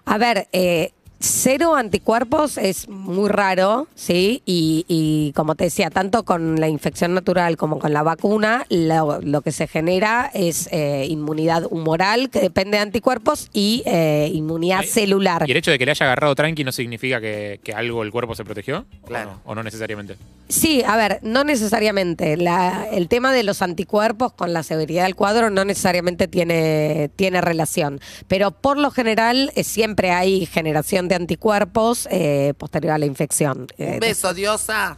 A 0.06 0.20
ver, 0.20 0.48
eh, 0.52 0.92
cero 1.20 1.76
anticuerpos 1.76 2.60
es 2.60 2.88
muy 2.88 3.30
raro, 3.30 3.88
¿sí? 3.96 4.44
Y, 4.46 4.86
y 4.88 5.32
como 5.34 5.56
te 5.56 5.64
decía, 5.64 5.90
tanto 5.90 6.24
con 6.24 6.60
la 6.60 6.68
infección 6.68 7.16
natural 7.16 7.58
como 7.58 7.80
con 7.80 7.94
la 7.94 8.04
vacuna, 8.04 8.66
lo, 8.70 9.22
lo 9.22 9.42
que 9.42 9.52
se 9.52 9.66
genera 9.66 10.30
es 10.36 10.70
eh, 10.72 11.08
inmunidad 11.10 11.64
humoral, 11.72 12.30
que 12.30 12.42
depende 12.42 12.78
de 12.78 12.84
anticuerpos, 12.84 13.50
y 13.52 13.82
eh, 13.88 14.30
inmunidad 14.34 14.84
celular. 14.84 15.46
¿Y 15.48 15.52
el 15.52 15.58
hecho 15.58 15.72
de 15.72 15.80
que 15.80 15.86
le 15.86 15.92
haya 15.92 16.06
agarrado 16.06 16.36
tranqui 16.36 16.64
no 16.64 16.72
significa 16.72 17.20
que, 17.22 17.60
que 17.64 17.74
algo 17.74 18.04
el 18.04 18.12
cuerpo 18.12 18.36
se 18.36 18.44
protegió? 18.44 18.86
Claro. 19.06 19.32
¿O 19.32 19.34
no, 19.34 19.42
¿O 19.46 19.56
no 19.56 19.64
necesariamente? 19.64 20.18
Sí, 20.50 20.84
a 20.86 20.96
ver, 20.98 21.20
no 21.24 21.44
necesariamente. 21.44 22.38
La- 22.38 22.86
el 22.92 23.08
tema 23.08 23.32
de 23.32 23.44
los 23.44 23.62
anticuerpos 23.62 24.34
con 24.34 24.54
la 24.54 24.62
severidad 24.64 25.04
del 25.04 25.16
cuadro 25.16 25.50
no 25.50 25.66
necesariamente 25.66 26.28
tiene, 26.28 27.10
tiene 27.16 27.42
relación. 27.42 28.00
Pero 28.28 28.52
por 28.52 28.78
lo 28.78 28.92
general 28.92 29.52
eh, 29.56 29.64
siempre 29.64 30.12
hay 30.12 30.46
generación 30.46 31.08
de 31.08 31.16
anticuerpos 31.16 32.08
eh, 32.12 32.54
posterior 32.58 32.94
a 32.94 32.98
la 32.98 33.06
infección. 33.06 33.68
Eh, 33.78 33.94
Un 33.96 34.00
beso, 34.00 34.34
diosa. 34.34 34.98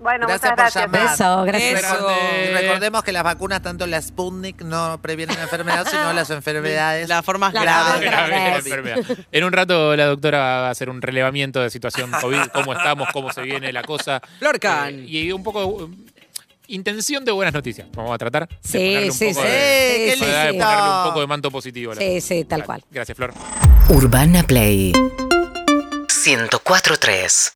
Bueno, 0.00 0.26
Gracias 0.26 0.52
muchas 0.52 0.72
por 0.72 0.90
gracias. 0.90 0.92
llamar. 0.92 1.10
Beso, 1.10 1.44
gracias. 1.44 1.82
Beso. 1.82 2.10
Y 2.44 2.54
recordemos 2.54 3.02
que 3.04 3.12
las 3.12 3.22
vacunas, 3.22 3.60
tanto 3.62 3.86
la 3.86 4.00
Sputnik, 4.00 4.62
no 4.62 4.98
previenen 5.02 5.36
la 5.36 5.42
enfermedad, 5.42 5.86
sino 5.90 6.12
las 6.14 6.30
enfermedades 6.30 7.08
Las 7.08 7.24
formas 7.24 7.52
La 7.52 7.98
graves. 8.00 8.64
En 9.30 9.44
un 9.44 9.52
rato 9.52 9.94
la 9.96 10.06
doctora 10.06 10.38
va 10.38 10.68
a 10.68 10.70
hacer 10.70 10.88
un 10.88 11.02
relevamiento 11.02 11.60
de 11.60 11.68
situación 11.70 12.10
COVID, 12.18 12.44
cómo 12.52 12.72
estamos, 12.72 13.08
cómo 13.12 13.30
se 13.32 13.42
viene 13.42 13.72
la 13.72 13.82
cosa. 13.82 14.20
Florcan. 14.38 15.00
Eh, 15.00 15.04
y 15.06 15.32
un 15.32 15.42
poco 15.42 15.66
um, 15.66 15.94
intención 16.68 17.24
de 17.24 17.32
buenas 17.32 17.52
noticias. 17.52 17.86
Vamos 17.94 18.12
a 18.14 18.18
tratar 18.18 18.48
de 18.48 18.56
Sí, 18.62 18.78
ponerle 18.78 19.06
un 19.10 19.12
sí, 19.12 19.28
poco 19.34 19.40
sí. 19.42 19.46
de, 19.48 19.54
¡Eh, 19.54 20.06
qué 20.06 20.12
Sí, 20.12 20.18
sí, 20.20 20.24
de 20.24 20.32
sí. 20.52 20.58
ponerle 20.58 20.82
un 20.98 21.04
poco 21.04 21.20
de 21.20 21.26
manto 21.26 21.50
positivo. 21.50 21.92
a 21.92 21.94
la 21.96 22.00
Sí, 22.00 22.14
cosa. 22.14 22.26
sí, 22.26 22.44
tal 22.44 22.64
cual. 22.64 22.82
Gracias, 22.90 23.16
Flor. 23.16 23.34
Urbana 23.90 24.42
Play 24.44 24.92
104.3 26.08 27.52